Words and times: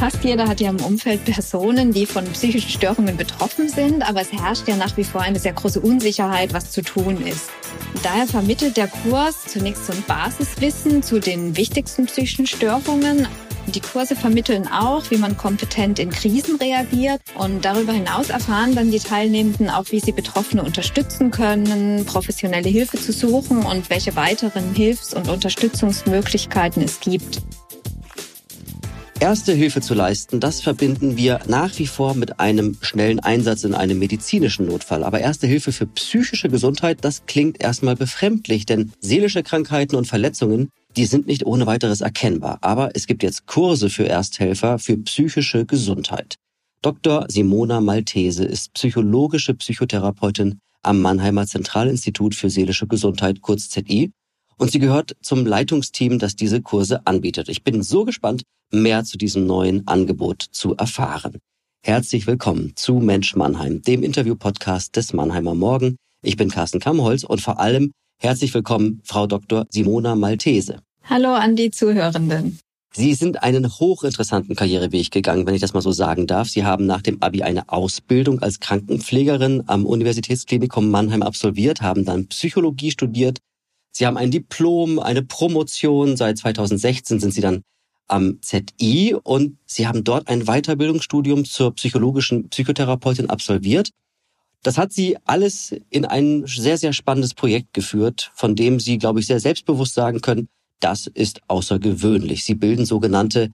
Fast 0.00 0.24
jeder 0.24 0.48
hat 0.48 0.62
ja 0.62 0.70
im 0.70 0.80
Umfeld 0.80 1.26
Personen, 1.26 1.92
die 1.92 2.06
von 2.06 2.24
psychischen 2.32 2.70
Störungen 2.70 3.18
betroffen 3.18 3.68
sind, 3.68 4.00
aber 4.00 4.22
es 4.22 4.32
herrscht 4.32 4.66
ja 4.66 4.74
nach 4.74 4.96
wie 4.96 5.04
vor 5.04 5.20
eine 5.20 5.38
sehr 5.38 5.52
große 5.52 5.78
Unsicherheit, 5.78 6.54
was 6.54 6.70
zu 6.70 6.80
tun 6.80 7.20
ist. 7.26 7.50
Daher 8.02 8.26
vermittelt 8.26 8.78
der 8.78 8.88
Kurs 8.88 9.44
zunächst 9.46 9.84
so 9.84 9.92
ein 9.92 10.02
Basiswissen 10.08 11.02
zu 11.02 11.20
den 11.20 11.54
wichtigsten 11.54 12.06
psychischen 12.06 12.46
Störungen. 12.46 13.28
Die 13.66 13.80
Kurse 13.80 14.16
vermitteln 14.16 14.68
auch, 14.68 15.10
wie 15.10 15.18
man 15.18 15.36
kompetent 15.36 15.98
in 15.98 16.08
Krisen 16.08 16.56
reagiert 16.56 17.20
und 17.34 17.62
darüber 17.66 17.92
hinaus 17.92 18.30
erfahren 18.30 18.74
dann 18.74 18.90
die 18.90 19.00
Teilnehmenden 19.00 19.68
auch, 19.68 19.84
wie 19.90 20.00
sie 20.00 20.12
Betroffene 20.12 20.62
unterstützen 20.62 21.30
können, 21.30 22.06
professionelle 22.06 22.70
Hilfe 22.70 22.98
zu 22.98 23.12
suchen 23.12 23.58
und 23.66 23.90
welche 23.90 24.16
weiteren 24.16 24.72
Hilfs- 24.74 25.12
und 25.12 25.28
Unterstützungsmöglichkeiten 25.28 26.82
es 26.82 27.00
gibt. 27.00 27.42
Erste 29.20 29.52
Hilfe 29.52 29.82
zu 29.82 29.92
leisten, 29.92 30.40
das 30.40 30.62
verbinden 30.62 31.18
wir 31.18 31.40
nach 31.46 31.78
wie 31.78 31.86
vor 31.86 32.14
mit 32.14 32.40
einem 32.40 32.78
schnellen 32.80 33.20
Einsatz 33.20 33.64
in 33.64 33.74
einem 33.74 33.98
medizinischen 33.98 34.66
Notfall. 34.66 35.04
Aber 35.04 35.20
Erste 35.20 35.46
Hilfe 35.46 35.72
für 35.72 35.84
psychische 35.86 36.48
Gesundheit, 36.48 37.00
das 37.02 37.26
klingt 37.26 37.60
erstmal 37.60 37.96
befremdlich, 37.96 38.64
denn 38.64 38.92
seelische 39.00 39.42
Krankheiten 39.42 39.96
und 39.96 40.06
Verletzungen, 40.06 40.70
die 40.96 41.04
sind 41.04 41.26
nicht 41.26 41.44
ohne 41.44 41.66
weiteres 41.66 42.00
erkennbar. 42.00 42.56
Aber 42.62 42.92
es 42.94 43.06
gibt 43.06 43.22
jetzt 43.22 43.46
Kurse 43.46 43.90
für 43.90 44.08
Ersthelfer 44.08 44.78
für 44.78 44.96
psychische 44.96 45.66
Gesundheit. 45.66 46.36
Dr. 46.80 47.26
Simona 47.28 47.82
Maltese 47.82 48.46
ist 48.46 48.72
psychologische 48.72 49.52
Psychotherapeutin 49.52 50.60
am 50.82 51.02
Mannheimer 51.02 51.46
Zentralinstitut 51.46 52.34
für 52.34 52.48
seelische 52.48 52.86
Gesundheit, 52.86 53.42
kurz 53.42 53.68
ZI, 53.68 54.12
und 54.60 54.70
sie 54.70 54.78
gehört 54.78 55.16
zum 55.22 55.46
Leitungsteam, 55.46 56.18
das 56.18 56.36
diese 56.36 56.60
Kurse 56.60 57.06
anbietet. 57.06 57.48
Ich 57.48 57.64
bin 57.64 57.82
so 57.82 58.04
gespannt, 58.04 58.42
mehr 58.70 59.04
zu 59.04 59.16
diesem 59.16 59.46
neuen 59.46 59.88
Angebot 59.88 60.42
zu 60.42 60.76
erfahren. 60.76 61.38
Herzlich 61.82 62.26
willkommen 62.26 62.74
zu 62.76 62.96
Mensch 62.96 63.34
Mannheim, 63.34 63.80
dem 63.80 64.02
Interview-Podcast 64.02 64.94
des 64.96 65.14
Mannheimer 65.14 65.54
Morgen. 65.54 65.96
Ich 66.22 66.36
bin 66.36 66.50
Carsten 66.50 66.78
Kammholz 66.78 67.24
und 67.24 67.40
vor 67.40 67.58
allem 67.58 67.92
herzlich 68.20 68.52
willkommen, 68.52 69.00
Frau 69.02 69.26
Dr. 69.26 69.64
Simona 69.70 70.14
Maltese. 70.14 70.80
Hallo 71.04 71.32
an 71.32 71.56
die 71.56 71.70
Zuhörenden. 71.70 72.58
Sie 72.92 73.14
sind 73.14 73.42
einen 73.42 73.66
hochinteressanten 73.66 74.56
Karriereweg 74.56 75.10
gegangen, 75.10 75.46
wenn 75.46 75.54
ich 75.54 75.62
das 75.62 75.72
mal 75.72 75.80
so 75.80 75.92
sagen 75.92 76.26
darf. 76.26 76.50
Sie 76.50 76.64
haben 76.64 76.84
nach 76.84 77.00
dem 77.00 77.22
Abi 77.22 77.42
eine 77.42 77.70
Ausbildung 77.70 78.42
als 78.42 78.60
Krankenpflegerin 78.60 79.62
am 79.68 79.86
Universitätsklinikum 79.86 80.90
Mannheim 80.90 81.22
absolviert, 81.22 81.80
haben 81.80 82.04
dann 82.04 82.26
Psychologie 82.26 82.90
studiert, 82.90 83.38
Sie 83.92 84.06
haben 84.06 84.16
ein 84.16 84.30
Diplom, 84.30 84.98
eine 84.98 85.22
Promotion. 85.22 86.16
Seit 86.16 86.38
2016 86.38 87.20
sind 87.20 87.34
Sie 87.34 87.40
dann 87.40 87.62
am 88.08 88.40
ZI 88.42 89.14
und 89.22 89.58
Sie 89.66 89.86
haben 89.86 90.04
dort 90.04 90.28
ein 90.28 90.44
Weiterbildungsstudium 90.44 91.44
zur 91.44 91.74
psychologischen 91.74 92.48
Psychotherapeutin 92.48 93.30
absolviert. 93.30 93.90
Das 94.62 94.76
hat 94.76 94.92
Sie 94.92 95.16
alles 95.24 95.74
in 95.88 96.04
ein 96.04 96.44
sehr, 96.46 96.76
sehr 96.76 96.92
spannendes 96.92 97.32
Projekt 97.34 97.72
geführt, 97.72 98.30
von 98.34 98.56
dem 98.56 98.80
Sie, 98.80 98.98
glaube 98.98 99.20
ich, 99.20 99.26
sehr 99.26 99.40
selbstbewusst 99.40 99.94
sagen 99.94 100.20
können, 100.20 100.48
das 100.80 101.06
ist 101.06 101.40
außergewöhnlich. 101.48 102.44
Sie 102.44 102.54
bilden 102.54 102.84
sogenannte 102.84 103.50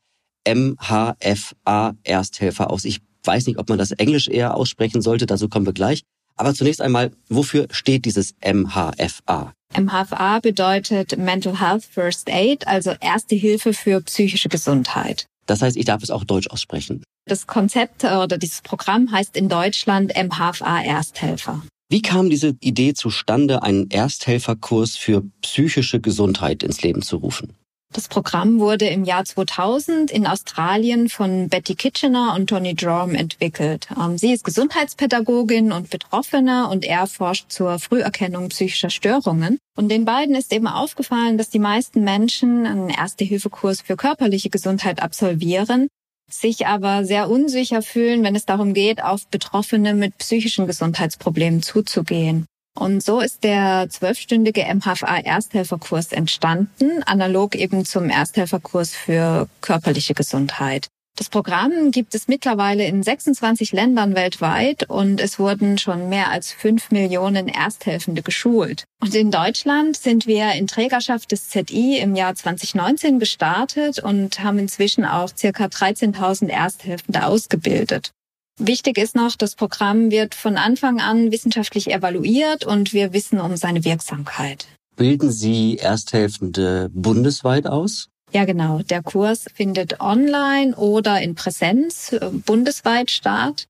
MHFA-Ersthelfer 0.46 2.70
aus. 2.70 2.84
Ich 2.84 3.00
weiß 3.24 3.46
nicht, 3.46 3.58
ob 3.58 3.68
man 3.68 3.78
das 3.78 3.92
Englisch 3.92 4.26
eher 4.28 4.56
aussprechen 4.56 5.00
sollte, 5.02 5.26
dazu 5.26 5.48
kommen 5.48 5.66
wir 5.66 5.72
gleich. 5.72 6.02
Aber 6.36 6.54
zunächst 6.54 6.80
einmal, 6.80 7.10
wofür 7.28 7.66
steht 7.70 8.04
dieses 8.04 8.34
MHFA? 8.44 9.52
MHFA 9.77 10.41
bedeutet 10.41 11.19
Mental 11.19 11.60
Health 11.60 11.84
First 11.84 12.30
Aid, 12.30 12.66
also 12.66 12.92
erste 13.00 13.34
Hilfe 13.34 13.74
für 13.74 14.00
psychische 14.00 14.48
Gesundheit. 14.48 15.27
Das 15.46 15.60
heißt, 15.60 15.77
ich 15.77 15.84
darf 15.84 16.02
es 16.02 16.10
auch 16.10 16.24
Deutsch 16.24 16.48
aussprechen. 16.48 17.02
Das 17.27 17.46
Konzept 17.46 18.04
oder 18.04 18.38
dieses 18.38 18.62
Programm 18.62 19.12
heißt 19.12 19.37
in 19.37 19.48
Deutschland 19.48 20.12
MHFA 20.16 20.82
Ersthelfer. 20.82 21.62
Wie 21.88 22.03
kam 22.03 22.31
diese 22.31 22.56
Idee 22.60 22.94
zustande, 22.94 23.62
einen 23.62 23.91
Ersthelferkurs 23.91 24.97
für 24.97 25.22
psychische 25.42 26.00
Gesundheit 26.00 26.62
ins 26.62 26.82
Leben 26.82 27.03
zu 27.03 27.16
rufen? 27.16 27.53
Das 27.92 28.08
Programm 28.08 28.58
wurde 28.58 28.86
im 28.86 29.04
Jahr 29.04 29.24
2000 29.24 30.10
in 30.10 30.26
Australien 30.26 31.08
von 31.08 31.48
Betty 31.48 31.74
Kitchener 31.74 32.34
und 32.34 32.48
Tony 32.48 32.74
Drom 32.74 33.14
entwickelt. 33.14 33.88
Ähm, 33.98 34.19
sie 34.19 34.32
ist 34.32 34.44
Gesundheitspädagogin 34.44 35.72
und 35.72 35.88
Betroffene 35.88 36.69
und 36.69 36.84
er 36.84 37.06
forscht 37.06 37.50
zur 37.50 37.78
Früherkennung 37.78 38.48
psychischer 38.48 38.91
Störungen. 38.91 39.58
Und 39.76 39.88
den 39.88 40.04
beiden 40.04 40.34
ist 40.34 40.52
eben 40.52 40.66
aufgefallen, 40.66 41.38
dass 41.38 41.48
die 41.48 41.58
meisten 41.58 42.02
Menschen 42.02 42.66
einen 42.66 42.91
Erste-Hilfe-Kurs 42.91 43.82
für 43.82 43.96
körperliche 43.96 44.50
Gesundheit 44.50 45.02
absolvieren, 45.02 45.88
sich 46.30 46.66
aber 46.66 47.04
sehr 47.04 47.30
unsicher 47.30 47.82
fühlen, 47.82 48.25
wenn 48.25 48.34
es 48.34 48.46
darum 48.46 48.75
geht, 48.75 49.02
auf 49.02 49.26
Betroffene 49.28 49.94
mit 49.94 50.19
psychischen 50.19 50.66
Gesundheitsproblemen 50.66 51.62
zuzugehen. 51.62 52.46
Und 52.78 53.03
so 53.03 53.20
ist 53.20 53.42
der 53.42 53.88
zwölfstündige 53.88 54.62
MHFA 54.62 55.19
Ersthelferkurs 55.19 56.12
entstanden, 56.12 57.03
analog 57.04 57.54
eben 57.56 57.84
zum 57.84 58.10
Ersthelferkurs 58.10 58.94
für 58.94 59.48
körperliche 59.60 60.14
Gesundheit. 60.14 60.88
Das 61.16 61.31
Programm 61.31 61.92
gibt 61.92 62.14
es 62.14 62.28
mittlerweile 62.28 62.84
in 62.84 63.03
26 63.03 63.72
Ländern 63.72 64.14
weltweit 64.14 64.88
und 64.91 65.19
es 65.19 65.38
wurden 65.38 65.78
schon 65.78 66.10
mehr 66.10 66.31
als 66.31 66.53
fünf 66.53 66.91
Millionen 66.91 67.48
Ersthelfende 67.48 68.20
geschult. 68.20 68.84
Und 69.00 69.14
in 69.14 69.31
Deutschland 69.31 69.97
sind 69.97 70.26
wir 70.26 70.53
in 70.53 70.66
Trägerschaft 70.66 71.32
des 71.32 71.48
ZI 71.48 71.98
im 71.98 72.16
Jahr 72.16 72.34
2019 72.34 73.19
gestartet 73.19 73.98
und 73.98 74.41
haben 74.41 74.58
inzwischen 74.58 75.06
auch 75.06 75.31
circa 75.34 75.64
13.000 75.64 76.48
Ersthelfende 76.48 77.25
ausgebildet. 77.25 78.12
Wichtig 78.59 78.97
ist 78.97 79.15
noch, 79.15 79.37
das 79.37 79.55
Programm 79.55 80.11
wird 80.11 80.34
von 80.34 80.56
Anfang 80.56 81.00
an 81.00 81.31
wissenschaftlich 81.31 81.91
evaluiert 81.91 82.65
und 82.65 82.94
wir 82.94 83.12
wissen 83.12 83.39
um 83.39 83.56
seine 83.56 83.84
Wirksamkeit. 83.84 84.67
Bilden 84.97 85.31
Sie 85.31 85.77
Ersthelfende 85.77 86.91
bundesweit 86.93 87.67
aus? 87.67 88.09
Ja, 88.33 88.44
genau. 88.47 88.81
Der 88.81 89.03
Kurs 89.03 89.44
findet 89.55 90.00
online 90.00 90.75
oder 90.75 91.21
in 91.21 91.34
Präsenz 91.34 92.12
äh, 92.12 92.31
bundesweit 92.31 93.11
statt. 93.11 93.67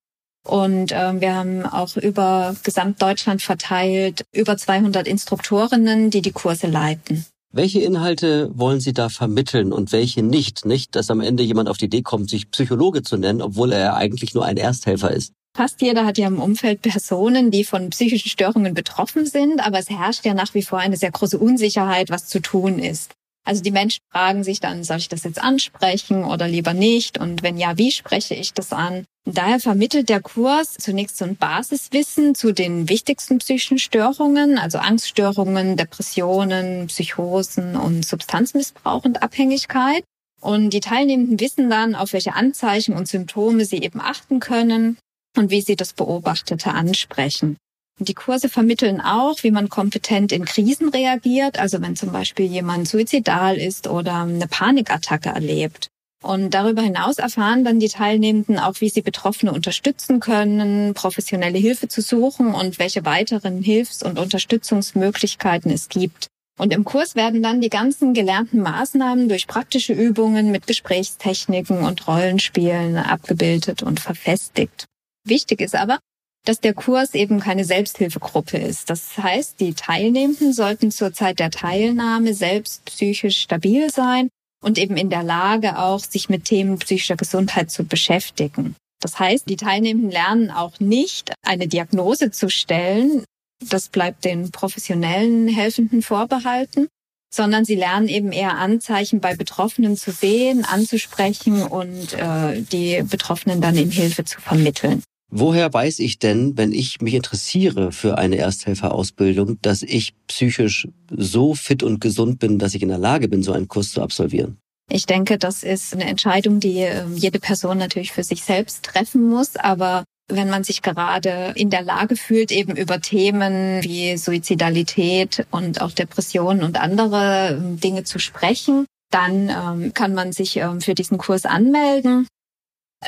Und 0.47 0.93
äh, 0.93 1.21
wir 1.21 1.35
haben 1.35 1.67
auch 1.67 1.97
über 1.97 2.55
Gesamtdeutschland 2.63 3.43
verteilt 3.43 4.25
über 4.33 4.57
200 4.57 5.09
Instruktorinnen, 5.09 6.11
die 6.11 6.23
die 6.23 6.31
Kurse 6.31 6.69
leiten. 6.69 7.27
Welche 7.57 7.81
Inhalte 7.81 8.51
wollen 8.53 8.81
Sie 8.81 8.93
da 8.93 9.09
vermitteln 9.09 9.73
und 9.73 9.91
welche 9.91 10.23
nicht? 10.23 10.67
Nicht, 10.67 10.95
dass 10.95 11.09
am 11.09 11.23
Ende 11.23 11.43
jemand 11.43 11.71
auf 11.71 11.79
die 11.79 11.87
Idee 11.87 12.03
kommt, 12.03 12.29
sich 12.29 12.51
Psychologe 12.51 13.03
zu 13.03 13.17
nennen, 13.17 13.41
obwohl 13.41 13.73
er 13.73 13.97
eigentlich 13.97 14.35
nur 14.35 14.45
ein 14.45 14.59
Ersthelfer 14.59 15.11
ist. 15.11 15.33
Fast 15.57 15.81
jeder 15.81 16.05
hat 16.05 16.19
ja 16.19 16.27
im 16.27 16.39
Umfeld 16.39 16.83
Personen, 16.83 17.51
die 17.51 17.65
von 17.65 17.89
psychischen 17.89 18.29
Störungen 18.29 18.75
betroffen 18.75 19.25
sind, 19.25 19.67
aber 19.67 19.79
es 19.79 19.89
herrscht 19.89 20.27
ja 20.27 20.35
nach 20.35 20.53
wie 20.53 20.61
vor 20.61 20.81
eine 20.81 20.99
sehr 20.99 21.11
große 21.11 21.39
Unsicherheit, 21.39 22.11
was 22.11 22.27
zu 22.27 22.41
tun 22.41 22.79
ist. 22.79 23.13
Also 23.47 23.63
die 23.63 23.71
Menschen 23.71 24.01
fragen 24.13 24.45
sich 24.45 24.61
dann, 24.61 24.85
soll 24.85 24.99
ich 24.99 25.09
das 25.09 25.25
jetzt 25.25 25.41
ansprechen 25.41 26.25
oder 26.25 26.47
lieber 26.49 26.75
nicht? 26.75 27.17
Und 27.17 27.43
wenn 27.43 27.57
ja, 27.57 27.79
wie 27.79 27.91
spreche 27.91 28.35
ich 28.35 28.53
das 28.53 28.75
an? 28.75 29.07
Daher 29.29 29.59
vermittelt 29.59 30.09
der 30.09 30.21
Kurs 30.21 30.75
zunächst 30.75 31.17
so 31.17 31.25
ein 31.25 31.35
Basiswissen 31.35 32.37
zu 32.37 32.53
den 32.53 32.89
wichtigsten 32.89 33.39
psychischen 33.39 33.81
Störungen, 33.81 34.57
also 34.57 34.79
Angststörungen, 34.79 35.77
Depressionen, 35.77 36.87
Psychosen 36.87 37.75
und 37.75 38.07
Substanzmissbrauch 38.07 39.05
und 39.05 39.25
Abhängigkeit. 39.25 40.05
Und 40.41 40.71
die 40.71 40.81
Teilnehmenden 40.81 41.41
wissen 41.41 41.69
dann, 41.69 41.97
auf 41.97 42.13
welche 42.13 42.35
Anzeichen 42.35 42.95
und 42.95 43.09
Symptome 43.09 43.65
sie 43.65 43.83
eben 43.83 44.01
achten 44.01 44.39
können 44.39 44.97
und 45.37 45.51
wie 45.51 45.61
sie 45.61 45.75
das 45.75 45.93
Beobachtete 45.93 46.73
ansprechen. 46.73 47.57
Die 47.99 48.15
Kurse 48.15 48.49
vermitteln 48.49 49.01
auch, 49.01 49.43
wie 49.43 49.51
man 49.51 49.69
kompetent 49.69 50.31
in 50.31 50.45
Krisen 50.45 50.91
reagiert, 50.91 51.59
also 51.59 51.81
wenn 51.81 51.97
zum 51.97 52.13
Beispiel 52.13 52.47
jemand 52.47 52.87
suizidal 52.87 53.57
ist 53.57 53.89
oder 53.89 54.23
eine 54.23 54.47
Panikattacke 54.47 55.31
erlebt. 55.31 55.89
Und 56.27 56.51
darüber 56.55 56.83
hinaus 56.83 57.19
erfahren 57.19 57.63
dann 57.63 57.79
die 57.79 57.89
Teilnehmenden 57.89 58.59
auch, 58.59 58.81
wie 58.81 58.89
sie 58.89 59.01
Betroffene 59.01 59.53
unterstützen 59.53 60.19
können, 60.19 60.93
professionelle 60.93 61.57
Hilfe 61.57 61.87
zu 61.87 62.03
suchen 62.03 62.53
und 62.53 62.81
welche 62.81 63.05
weiteren 63.05 63.63
Hilfs- 63.63 64.03
und 64.03 64.19
Unterstützungsmöglichkeiten 64.19 65.71
es 65.71 65.89
gibt. 65.89 66.27
Und 66.59 66.73
im 66.73 66.83
Kurs 66.83 67.15
werden 67.15 67.45
dann 67.45 67.61
die 67.61 67.69
ganzen 67.69 68.13
gelernten 68.13 68.61
Maßnahmen 68.61 69.29
durch 69.29 69.47
praktische 69.47 69.93
Übungen 69.93 70.51
mit 70.51 70.67
Gesprächstechniken 70.67 71.85
und 71.85 72.09
Rollenspielen 72.09 72.97
abgebildet 72.97 73.85
und 73.85 74.01
verfestigt. 74.01 74.87
Wichtig 75.23 75.61
ist 75.61 75.77
aber, 75.77 76.01
dass 76.45 76.59
der 76.59 76.75
Kurs 76.75 77.15
eben 77.15 77.39
keine 77.39 77.65
Selbsthilfegruppe 77.65 78.59
ist. 78.59 78.91
Das 78.91 79.17
heißt, 79.17 79.61
die 79.61 79.75
Teilnehmenden 79.75 80.53
sollten 80.53 80.91
zur 80.91 81.13
Zeit 81.13 81.39
der 81.39 81.53
Teilnahme 81.53 82.35
selbst 82.35 82.85
psychisch 82.87 83.39
stabil 83.43 83.91
sein 83.91 84.29
und 84.63 84.79
eben 84.79 84.97
in 84.97 85.11
der 85.11 85.23
Lage 85.23 85.79
auch, 85.79 86.01
sich 86.01 86.29
mit 86.29 86.45
Themen 86.45 86.79
psychischer 86.79 87.17
Gesundheit 87.17 87.71
zu 87.71 87.85
beschäftigen. 87.85 88.75
Das 89.01 89.19
heißt, 89.19 89.49
die 89.49 89.57
Teilnehmenden 89.57 90.11
lernen 90.11 90.51
auch 90.51 90.81
nicht, 90.81 91.33
eine 91.43 91.69
Diagnose 91.69 92.31
zu 92.31 92.49
stellen. 92.49 93.25
Das 93.65 93.89
bleibt 93.89 94.25
den 94.25 94.51
professionellen 94.51 95.49
Helfenden 95.49 96.03
vorbehalten. 96.03 96.89
sondern 97.35 97.67
sie 97.67 97.75
lernen 97.75 98.09
eben 98.09 98.33
eher 98.33 98.57
Anzeichen 98.57 99.21
bei 99.21 99.35
Betroffenen 99.35 99.97
zu 99.97 100.11
sehen, 100.11 100.65
anzusprechen 100.65 101.63
und 101.65 102.15
äh, 102.15 102.63
die 102.63 103.03
Betroffenen 103.03 103.61
dann 103.61 103.77
in 103.77 103.91
Hilfe 103.91 104.25
zu 104.25 104.41
vermitteln. 104.41 105.03
Woher 105.31 105.73
weiß 105.73 105.99
ich 105.99 106.19
denn, 106.19 106.57
wenn 106.57 106.73
ich 106.73 107.01
mich 107.01 107.15
interessiere 107.15 107.91
für 107.91 108.17
eine 108.17 108.37
Ersthelferausbildung, 108.37 109.59
dass 109.61 109.83
ich 109.83 110.15
psychisch 110.29 110.89
so 111.11 111.55
fit 111.55 111.83
und 111.83 112.01
gesund 112.01 112.39
bin, 112.39 112.59
dass 112.59 112.75
ich 112.75 112.83
in 112.83 112.89
der 112.89 112.99
Lage 112.99 113.29
bin, 113.29 113.43
so 113.43 113.53
einen 113.53 113.69
Kurs 113.69 113.91
zu 113.91 114.03
absolvieren? 114.03 114.59
Ich 114.89 115.07
denke, 115.07 115.37
das 115.37 115.65
ist 115.65 115.95
eine 115.95 116.05
Entscheidung, 116.05 116.61
die 116.61 116.79
ähm, 116.79 117.17
jede 117.17 117.41
Person 117.41 117.79
natürlich 117.79 118.13
für 118.13 118.23
sich 118.23 118.45
selbst 118.45 118.85
treffen 118.85 119.29
muss. 119.29 119.57
Aber 119.57 120.05
wenn 120.29 120.49
man 120.49 120.63
sich 120.63 120.81
gerade 120.81 121.53
in 121.57 121.71
der 121.71 121.83
Lage 121.83 122.15
fühlt, 122.15 122.53
eben 122.53 122.77
über 122.77 123.01
Themen 123.01 123.83
wie 123.83 124.17
Suizidalität 124.17 125.45
und 125.51 125.81
auch 125.81 125.91
Depressionen 125.91 126.63
und 126.63 126.81
andere 126.81 127.59
ähm, 127.61 127.81
Dinge 127.81 128.05
zu 128.05 128.21
sprechen, 128.21 128.87
dann 129.11 129.49
ähm, 129.49 129.93
kann 129.93 130.15
man 130.15 130.33
sich 130.33 130.61
für 130.81 130.95
diesen 130.95 131.19
Kurs 131.19 131.45
anmelden. 131.45 132.27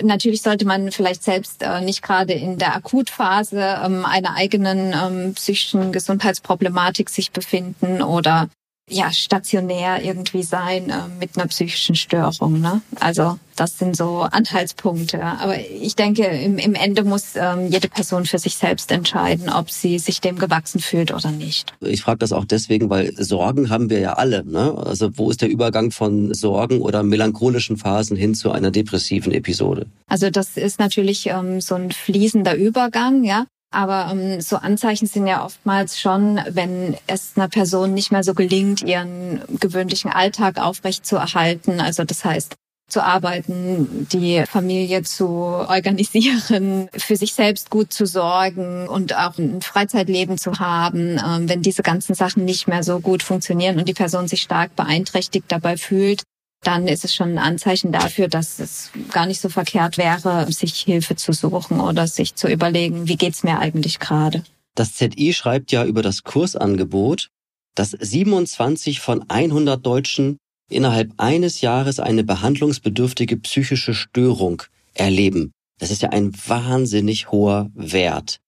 Natürlich 0.03 0.43
sollte 0.43 0.65
man 0.65 0.91
vielleicht 0.93 1.23
selbst 1.23 1.63
äh, 1.63 1.81
nicht 1.81 2.03
gerade 2.03 2.33
in 2.33 2.59
der 2.59 2.75
Akutphase 2.75 3.79
ähm, 3.85 4.05
einer 4.05 4.35
eigenen 4.35 4.93
ähm, 4.93 5.35
psychischen 5.35 5.93
Gesundheitsproblematik 5.93 7.11
sich 7.11 7.33
befinden 7.33 8.03
oder 8.03 8.49
ja 8.89 9.13
stationär 9.13 10.03
irgendwie 10.03 10.43
sein 10.43 10.91
äh, 10.91 11.09
mit 11.19 11.37
einer 11.37 11.47
psychischen 11.49 11.95
Störung. 11.95 12.61
Ne? 12.61 12.81
Also 13.01 13.39
das 13.59 13.79
sind 13.79 13.97
so 13.97 14.21
Anhaltspunkte. 14.21 15.23
Aber 15.23 15.59
ich 15.59 15.97
denke, 15.97 16.25
im, 16.25 16.59
im 16.59 16.75
Ende 16.75 17.05
muss 17.05 17.35
ähm, 17.35 17.69
jede 17.69 17.89
Person 17.89 18.25
für 18.25 18.39
sich 18.39 18.57
selbst 18.57 18.91
entscheiden, 18.93 19.49
ob 19.51 19.71
sie 19.71 19.99
sich 19.99 20.21
dem 20.21 20.39
gewachsen 20.39 20.81
fühlt 20.81 21.13
oder 21.13 21.31
nicht. 21.31 21.75
Ich 21.81 22.03
frage 22.03 22.19
das 22.19 22.33
auch 22.33 22.45
deswegen, 22.45 22.91
weil 22.91 23.13
Sorgen 23.17 23.71
haben 23.71 23.91
wir 23.91 23.99
ja 23.99 24.13
alle. 24.15 24.45
Ne? 24.45 24.75
Also 24.77 25.11
wo 25.19 25.31
ist 25.31 25.43
der 25.43 25.49
Übergang 25.49 25.91
von 25.91 26.33
Sorgen 26.35 26.81
oder 26.81 27.03
melancholischen 27.03 27.77
Phasen 27.77 28.17
hin 28.17 28.35
zu 28.35 28.53
einer 28.53 28.71
depressiven 28.71 29.33
Episode? 29.33 29.87
Also 30.07 30.31
das 30.31 30.57
ist 30.57 30.79
natürlich 30.79 31.27
ähm, 31.27 31.61
so 31.61 31.75
ein 31.75 31.91
fließender 31.91 32.57
Übergang, 32.57 33.25
ja. 33.25 33.47
Aber 33.71 34.09
ähm, 34.11 34.41
so 34.41 34.57
Anzeichen 34.57 35.07
sind 35.07 35.27
ja 35.27 35.45
oftmals 35.45 36.01
schon, 36.01 36.41
wenn 36.49 36.97
es 37.07 37.33
einer 37.37 37.49
Person 37.49 37.93
nicht 37.93 38.11
mehr 38.11 38.25
so 38.25 38.33
gelingt, 38.33 38.83
ihren 38.83 39.43
gewöhnlichen 39.61 40.11
Alltag 40.11 40.59
aufrecht 40.59 41.05
zu 41.05 41.17
erhalten. 41.17 41.81
Also 41.81 42.05
das 42.05 42.25
heißt, 42.25 42.55
zu 42.89 43.05
arbeiten, 43.05 44.09
die 44.11 44.43
Familie 44.49 45.03
zu 45.03 45.29
organisieren, 45.29 46.89
für 46.97 47.17
sich 47.17 47.35
selbst 47.35 47.71
gut 47.71 47.93
zu 47.93 48.07
sorgen 48.07 48.89
und 48.89 49.15
auch 49.15 49.39
ein 49.39 49.61
Freizeitleben 49.61 50.39
zu 50.39 50.59
haben. 50.59 51.21
Ähm, 51.25 51.49
wenn 51.49 51.63
diese 51.63 51.83
ganzen 51.83 52.15
Sachen 52.15 52.45
nicht 52.45 52.67
mehr 52.67 52.83
so 52.83 53.01
gut 53.01 53.23
funktionieren 53.23 53.79
und 53.79 53.89
die 53.89 53.95
Person 53.95 54.27
sich 54.27 54.43
stark 54.43 54.75
beeinträchtigt 54.75 55.47
dabei 55.49 55.77
fühlt, 55.77 56.23
dann 56.65 56.89
ist 56.89 57.05
es 57.05 57.15
schon 57.15 57.31
ein 57.31 57.39
Anzeichen 57.39 57.93
dafür, 57.93 58.29
dass 58.29 58.59
es 58.59 58.91
gar 59.13 59.27
nicht 59.27 59.41
so 59.41 59.49
verkehrt 59.49 59.97
wäre, 59.97 60.51
sich 60.51 60.81
Hilfe 60.81 61.15
zu 61.15 61.33
suchen 61.33 61.81
oder 61.81 62.07
sich 62.07 62.35
zu 62.35 62.49
überlegen, 62.49 63.07
wie 63.07 63.17
geht's 63.17 63.45
mir 63.45 63.59
eigentlich 63.59 64.01
gerade. 64.01 64.43
Das 64.75 64.95
ZI 64.95 65.33
schreibt 65.33 65.73
ja 65.73 65.85
über 65.85 66.03
das 66.03 66.25
Kursangebot, 66.25 67.29
dass 67.75 67.91
27 67.91 69.01
von 69.01 69.25
100 69.29 69.85
Deutschen 69.85 70.39
innerhalb 70.69 71.13
eines 71.17 71.61
Jahres 71.61 72.01
eine 72.01 72.25
behandlungsbedürftige 72.25 73.37
psychische 73.39 73.95
Störung 73.95 74.63
erleben. 74.95 75.53
Das 75.79 75.91
ist 75.91 76.03
ja 76.03 76.11
ein 76.11 76.33
wahnsinnig 76.47 77.31
hoher 77.31 77.71
Wert. 77.75 78.41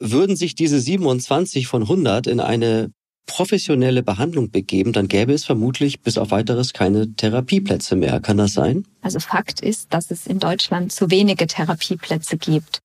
Würden 0.00 0.36
sich 0.36 0.54
diese 0.54 0.80
27 0.80 1.66
von 1.66 1.82
100 1.82 2.28
in 2.28 2.40
eine 2.40 2.90
professionelle 3.26 4.02
Behandlung 4.02 4.50
begeben, 4.50 4.92
dann 4.92 5.06
gäbe 5.06 5.32
es 5.32 5.44
vermutlich 5.44 6.00
bis 6.00 6.18
auf 6.18 6.30
weiteres 6.32 6.72
keine 6.72 7.14
Therapieplätze 7.14 7.94
mehr. 7.94 8.20
Kann 8.20 8.38
das 8.38 8.54
sein? 8.54 8.84
Also 9.02 9.20
Fakt 9.20 9.60
ist, 9.60 9.92
dass 9.92 10.10
es 10.10 10.26
in 10.26 10.38
Deutschland 10.40 10.92
zu 10.92 11.10
wenige 11.10 11.46
Therapieplätze 11.46 12.38
gibt. 12.38 12.80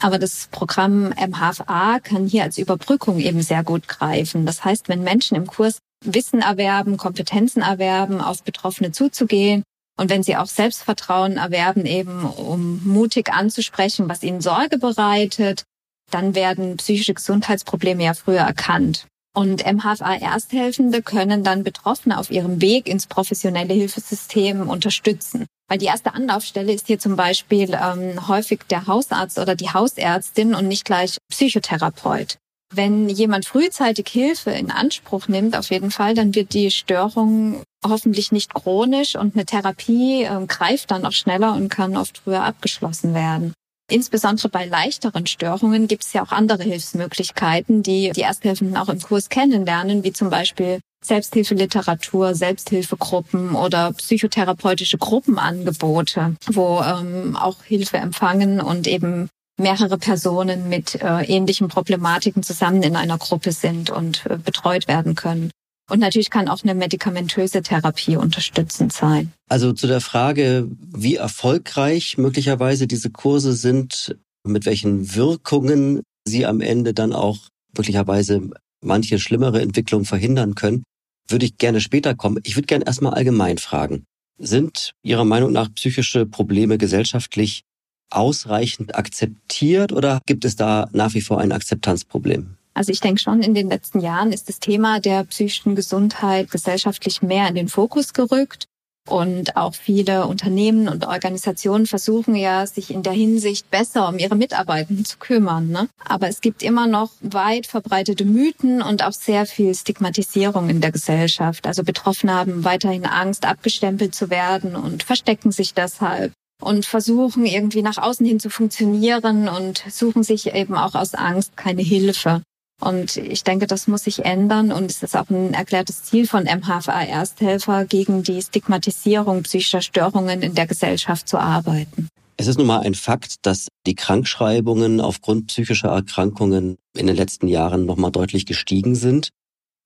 Aber 0.00 0.18
das 0.18 0.48
Programm 0.52 1.08
MHFA 1.08 1.98
kann 2.00 2.26
hier 2.26 2.44
als 2.44 2.56
Überbrückung 2.56 3.18
eben 3.18 3.42
sehr 3.42 3.64
gut 3.64 3.88
greifen. 3.88 4.46
Das 4.46 4.64
heißt, 4.64 4.88
wenn 4.88 5.02
Menschen 5.02 5.36
im 5.36 5.46
Kurs 5.46 5.80
Wissen 6.04 6.40
erwerben, 6.40 6.96
Kompetenzen 6.96 7.62
erwerben, 7.62 8.20
auf 8.20 8.42
Betroffene 8.42 8.92
zuzugehen 8.92 9.64
und 9.98 10.10
wenn 10.10 10.22
sie 10.22 10.36
auch 10.36 10.46
Selbstvertrauen 10.46 11.36
erwerben, 11.36 11.84
eben 11.84 12.24
um 12.24 12.80
mutig 12.84 13.32
anzusprechen, 13.32 14.08
was 14.08 14.22
ihnen 14.22 14.40
Sorge 14.40 14.78
bereitet, 14.78 15.64
dann 16.10 16.34
werden 16.34 16.76
psychische 16.76 17.14
Gesundheitsprobleme 17.14 18.04
ja 18.04 18.14
früher 18.14 18.40
erkannt. 18.40 19.06
Und 19.34 19.64
MHFA-Ersthelfende 19.66 21.02
können 21.02 21.44
dann 21.44 21.64
Betroffene 21.64 22.18
auf 22.18 22.30
ihrem 22.30 22.62
Weg 22.62 22.88
ins 22.88 23.06
professionelle 23.06 23.74
Hilfesystem 23.74 24.68
unterstützen. 24.68 25.46
Weil 25.68 25.78
die 25.78 25.86
erste 25.86 26.14
Anlaufstelle 26.14 26.72
ist 26.72 26.86
hier 26.86 26.98
zum 26.98 27.16
Beispiel 27.16 27.74
ähm, 27.74 28.26
häufig 28.26 28.60
der 28.70 28.86
Hausarzt 28.86 29.38
oder 29.38 29.54
die 29.54 29.70
Hausärztin 29.70 30.54
und 30.54 30.66
nicht 30.66 30.84
gleich 30.84 31.18
Psychotherapeut. 31.30 32.38
Wenn 32.74 33.08
jemand 33.08 33.46
frühzeitig 33.46 34.08
Hilfe 34.08 34.50
in 34.50 34.70
Anspruch 34.70 35.28
nimmt, 35.28 35.56
auf 35.56 35.70
jeden 35.70 35.90
Fall, 35.90 36.14
dann 36.14 36.34
wird 36.34 36.52
die 36.52 36.70
Störung 36.70 37.62
hoffentlich 37.86 38.32
nicht 38.32 38.52
chronisch 38.52 39.16
und 39.16 39.34
eine 39.34 39.46
Therapie 39.46 40.24
äh, 40.24 40.46
greift 40.46 40.90
dann 40.90 41.06
auch 41.06 41.12
schneller 41.12 41.54
und 41.54 41.68
kann 41.70 41.96
oft 41.96 42.18
früher 42.18 42.42
abgeschlossen 42.42 43.14
werden. 43.14 43.54
Insbesondere 43.90 44.50
bei 44.50 44.66
leichteren 44.66 45.26
Störungen 45.26 45.88
gibt 45.88 46.04
es 46.04 46.12
ja 46.12 46.22
auch 46.22 46.30
andere 46.30 46.62
Hilfsmöglichkeiten, 46.62 47.82
die 47.82 48.10
die 48.14 48.20
Ersthelfenden 48.20 48.76
auch 48.76 48.90
im 48.90 49.00
Kurs 49.00 49.30
kennenlernen, 49.30 50.04
wie 50.04 50.12
zum 50.12 50.28
Beispiel 50.28 50.80
Selbsthilfeliteratur, 51.02 52.34
Selbsthilfegruppen 52.34 53.54
oder 53.54 53.92
psychotherapeutische 53.92 54.98
Gruppenangebote, 54.98 56.36
wo 56.52 56.82
ähm, 56.82 57.36
auch 57.36 57.62
Hilfe 57.62 57.96
empfangen 57.96 58.60
und 58.60 58.86
eben 58.86 59.30
mehrere 59.58 59.98
Personen 59.98 60.68
mit 60.68 60.94
äh, 60.96 61.24
ähnlichen 61.24 61.68
Problematiken 61.68 62.42
zusammen 62.42 62.82
in 62.82 62.96
einer 62.96 63.18
Gruppe 63.18 63.52
sind 63.52 63.90
und 63.90 64.24
äh, 64.26 64.38
betreut 64.38 64.88
werden 64.88 65.14
können. 65.14 65.50
Und 65.90 66.00
natürlich 66.00 66.30
kann 66.30 66.48
auch 66.48 66.62
eine 66.62 66.74
medikamentöse 66.74 67.62
Therapie 67.62 68.16
unterstützend 68.16 68.92
sein. 68.92 69.32
Also 69.48 69.72
zu 69.72 69.86
der 69.86 70.00
Frage, 70.00 70.68
wie 70.94 71.16
erfolgreich 71.16 72.18
möglicherweise 72.18 72.86
diese 72.86 73.10
Kurse 73.10 73.54
sind, 73.54 74.16
mit 74.44 74.66
welchen 74.66 75.14
Wirkungen 75.14 76.02
sie 76.24 76.44
am 76.44 76.60
Ende 76.60 76.92
dann 76.92 77.12
auch 77.12 77.38
möglicherweise 77.76 78.50
manche 78.82 79.18
schlimmere 79.18 79.62
Entwicklungen 79.62 80.04
verhindern 80.04 80.54
können, 80.54 80.84
würde 81.26 81.46
ich 81.46 81.56
gerne 81.56 81.80
später 81.80 82.14
kommen. 82.14 82.38
Ich 82.44 82.56
würde 82.56 82.66
gerne 82.66 82.86
erstmal 82.86 83.14
allgemein 83.14 83.58
fragen. 83.58 84.04
Sind 84.38 84.92
Ihrer 85.02 85.24
Meinung 85.24 85.52
nach 85.52 85.72
psychische 85.74 86.26
Probleme 86.26 86.78
gesellschaftlich 86.78 87.62
ausreichend 88.10 88.94
akzeptiert 88.94 89.92
oder 89.92 90.20
gibt 90.26 90.44
es 90.44 90.56
da 90.56 90.88
nach 90.92 91.14
wie 91.14 91.20
vor 91.20 91.40
ein 91.40 91.52
Akzeptanzproblem? 91.52 92.56
Also 92.74 92.92
ich 92.92 93.00
denke 93.00 93.20
schon, 93.20 93.42
in 93.42 93.54
den 93.54 93.68
letzten 93.68 93.98
Jahren 93.98 94.32
ist 94.32 94.48
das 94.48 94.60
Thema 94.60 95.00
der 95.00 95.24
psychischen 95.24 95.74
Gesundheit 95.74 96.50
gesellschaftlich 96.50 97.22
mehr 97.22 97.48
in 97.48 97.56
den 97.56 97.68
Fokus 97.68 98.12
gerückt. 98.12 98.66
Und 99.08 99.56
auch 99.56 99.74
viele 99.74 100.26
Unternehmen 100.26 100.86
und 100.86 101.06
Organisationen 101.06 101.86
versuchen 101.86 102.36
ja, 102.36 102.66
sich 102.66 102.90
in 102.90 103.02
der 103.02 103.14
Hinsicht 103.14 103.70
besser 103.70 104.06
um 104.06 104.18
ihre 104.18 104.36
Mitarbeitenden 104.36 105.04
zu 105.06 105.16
kümmern. 105.16 105.70
Ne? 105.70 105.88
Aber 106.04 106.28
es 106.28 106.42
gibt 106.42 106.62
immer 106.62 106.86
noch 106.86 107.10
weit 107.20 107.66
verbreitete 107.66 108.26
Mythen 108.26 108.82
und 108.82 109.02
auch 109.02 109.12
sehr 109.12 109.46
viel 109.46 109.74
Stigmatisierung 109.74 110.68
in 110.68 110.82
der 110.82 110.92
Gesellschaft. 110.92 111.66
Also 111.66 111.84
Betroffene 111.84 112.34
haben 112.34 112.64
weiterhin 112.64 113.06
Angst, 113.06 113.46
abgestempelt 113.46 114.14
zu 114.14 114.28
werden 114.28 114.76
und 114.76 115.02
verstecken 115.02 115.52
sich 115.52 115.72
deshalb 115.72 116.32
und 116.62 116.86
versuchen 116.86 117.46
irgendwie 117.46 117.82
nach 117.82 117.98
außen 117.98 118.26
hin 118.26 118.40
zu 118.40 118.50
funktionieren 118.50 119.48
und 119.48 119.84
suchen 119.90 120.22
sich 120.22 120.54
eben 120.54 120.74
auch 120.74 120.94
aus 120.94 121.14
Angst 121.14 121.56
keine 121.56 121.82
Hilfe. 121.82 122.42
Und 122.80 123.16
ich 123.16 123.42
denke, 123.42 123.66
das 123.66 123.88
muss 123.88 124.04
sich 124.04 124.24
ändern 124.24 124.70
und 124.70 124.90
es 124.90 125.02
ist 125.02 125.16
auch 125.16 125.28
ein 125.30 125.52
erklärtes 125.52 126.04
Ziel 126.04 126.28
von 126.28 126.44
MHFA 126.44 127.02
Ersthelfer, 127.02 127.84
gegen 127.84 128.22
die 128.22 128.40
Stigmatisierung 128.40 129.42
psychischer 129.42 129.82
Störungen 129.82 130.42
in 130.42 130.54
der 130.54 130.66
Gesellschaft 130.66 131.28
zu 131.28 131.38
arbeiten. 131.38 132.08
Es 132.36 132.46
ist 132.46 132.56
nun 132.56 132.68
mal 132.68 132.80
ein 132.80 132.94
Fakt, 132.94 133.34
dass 133.42 133.66
die 133.84 133.96
Krankschreibungen 133.96 135.00
aufgrund 135.00 135.48
psychischer 135.48 135.88
Erkrankungen 135.88 136.76
in 136.96 137.08
den 137.08 137.16
letzten 137.16 137.48
Jahren 137.48 137.84
nochmal 137.84 138.12
deutlich 138.12 138.46
gestiegen 138.46 138.94
sind. 138.94 139.30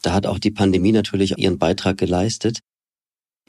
Da 0.02 0.12
hat 0.12 0.26
auch 0.26 0.38
die 0.38 0.50
Pandemie 0.50 0.92
natürlich 0.92 1.38
ihren 1.38 1.58
Beitrag 1.58 1.96
geleistet. 1.96 2.58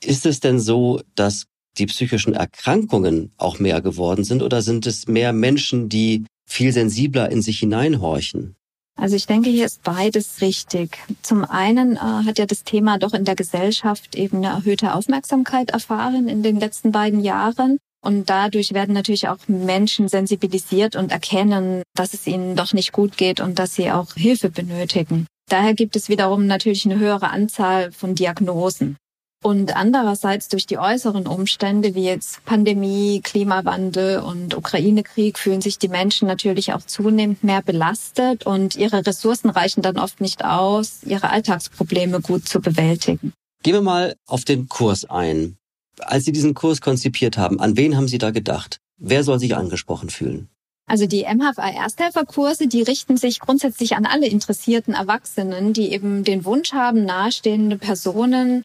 Ist 0.01 0.25
es 0.25 0.39
denn 0.39 0.59
so, 0.59 1.01
dass 1.15 1.47
die 1.77 1.85
psychischen 1.85 2.33
Erkrankungen 2.33 3.31
auch 3.37 3.59
mehr 3.59 3.81
geworden 3.81 4.23
sind 4.23 4.43
oder 4.43 4.61
sind 4.61 4.85
es 4.85 5.07
mehr 5.07 5.33
Menschen, 5.33 5.89
die 5.89 6.25
viel 6.45 6.71
sensibler 6.71 7.31
in 7.31 7.41
sich 7.41 7.59
hineinhorchen? 7.59 8.55
Also 8.95 9.15
ich 9.15 9.25
denke, 9.25 9.49
hier 9.49 9.65
ist 9.65 9.83
beides 9.83 10.41
richtig. 10.41 10.97
Zum 11.23 11.45
einen 11.45 11.95
äh, 11.95 11.99
hat 11.99 12.37
ja 12.37 12.45
das 12.45 12.63
Thema 12.63 12.99
doch 12.99 13.13
in 13.13 13.25
der 13.25 13.35
Gesellschaft 13.35 14.15
eben 14.15 14.37
eine 14.37 14.47
erhöhte 14.47 14.93
Aufmerksamkeit 14.93 15.71
erfahren 15.71 16.27
in 16.27 16.43
den 16.43 16.59
letzten 16.59 16.91
beiden 16.91 17.19
Jahren. 17.21 17.79
Und 18.05 18.29
dadurch 18.29 18.73
werden 18.73 18.93
natürlich 18.93 19.29
auch 19.29 19.39
Menschen 19.47 20.09
sensibilisiert 20.09 20.95
und 20.95 21.11
erkennen, 21.11 21.83
dass 21.95 22.13
es 22.13 22.27
ihnen 22.27 22.55
doch 22.55 22.73
nicht 22.73 22.91
gut 22.91 23.17
geht 23.17 23.39
und 23.39 23.57
dass 23.57 23.75
sie 23.75 23.91
auch 23.91 24.13
Hilfe 24.13 24.49
benötigen. 24.49 25.25
Daher 25.49 25.73
gibt 25.73 25.95
es 25.95 26.09
wiederum 26.09 26.45
natürlich 26.45 26.85
eine 26.85 26.99
höhere 26.99 27.29
Anzahl 27.29 27.91
von 27.91 28.13
Diagnosen. 28.13 28.97
Und 29.43 29.75
andererseits 29.75 30.47
durch 30.47 30.65
die 30.65 30.77
äußeren 30.77 31.27
Umstände 31.27 31.95
wie 31.95 32.05
jetzt 32.05 32.45
Pandemie, 32.45 33.19
Klimawandel 33.21 34.19
und 34.19 34.55
Ukraine-Krieg 34.55 35.37
fühlen 35.37 35.59
sich 35.59 35.77
die 35.77 35.89
Menschen 35.89 36.29
natürlich 36.29 36.71
auch 36.71 36.81
zunehmend 36.81 37.43
mehr 37.43 37.61
belastet 37.61 38.45
und 38.45 38.77
ihre 38.77 39.05
Ressourcen 39.05 39.49
reichen 39.49 39.81
dann 39.81 39.99
oft 39.99 40.21
nicht 40.21 40.45
aus, 40.45 41.03
ihre 41.03 41.29
Alltagsprobleme 41.29 42.21
gut 42.21 42.47
zu 42.47 42.61
bewältigen. 42.61 43.33
Gehen 43.63 43.73
wir 43.73 43.81
mal 43.81 44.15
auf 44.27 44.45
den 44.45 44.69
Kurs 44.69 45.03
ein. 45.03 45.57
Als 45.99 46.23
Sie 46.23 46.31
diesen 46.31 46.53
Kurs 46.53 46.79
konzipiert 46.79 47.37
haben, 47.37 47.59
an 47.59 47.75
wen 47.75 47.97
haben 47.97 48.07
Sie 48.07 48.19
da 48.19 48.31
gedacht? 48.31 48.77
Wer 48.97 49.25
soll 49.25 49.39
sich 49.39 49.57
angesprochen 49.57 50.09
fühlen? 50.09 50.47
Also 50.85 51.05
die 51.05 51.23
MHFA 51.23 51.69
Ersthelferkurse, 51.69 52.67
die 52.67 52.81
richten 52.81 53.17
sich 53.17 53.41
grundsätzlich 53.41 53.95
an 53.95 54.05
alle 54.05 54.27
interessierten 54.27 54.93
Erwachsenen, 54.93 55.73
die 55.73 55.91
eben 55.91 56.23
den 56.23 56.45
Wunsch 56.45 56.71
haben, 56.71 57.03
nahestehende 57.03 57.77
Personen 57.77 58.63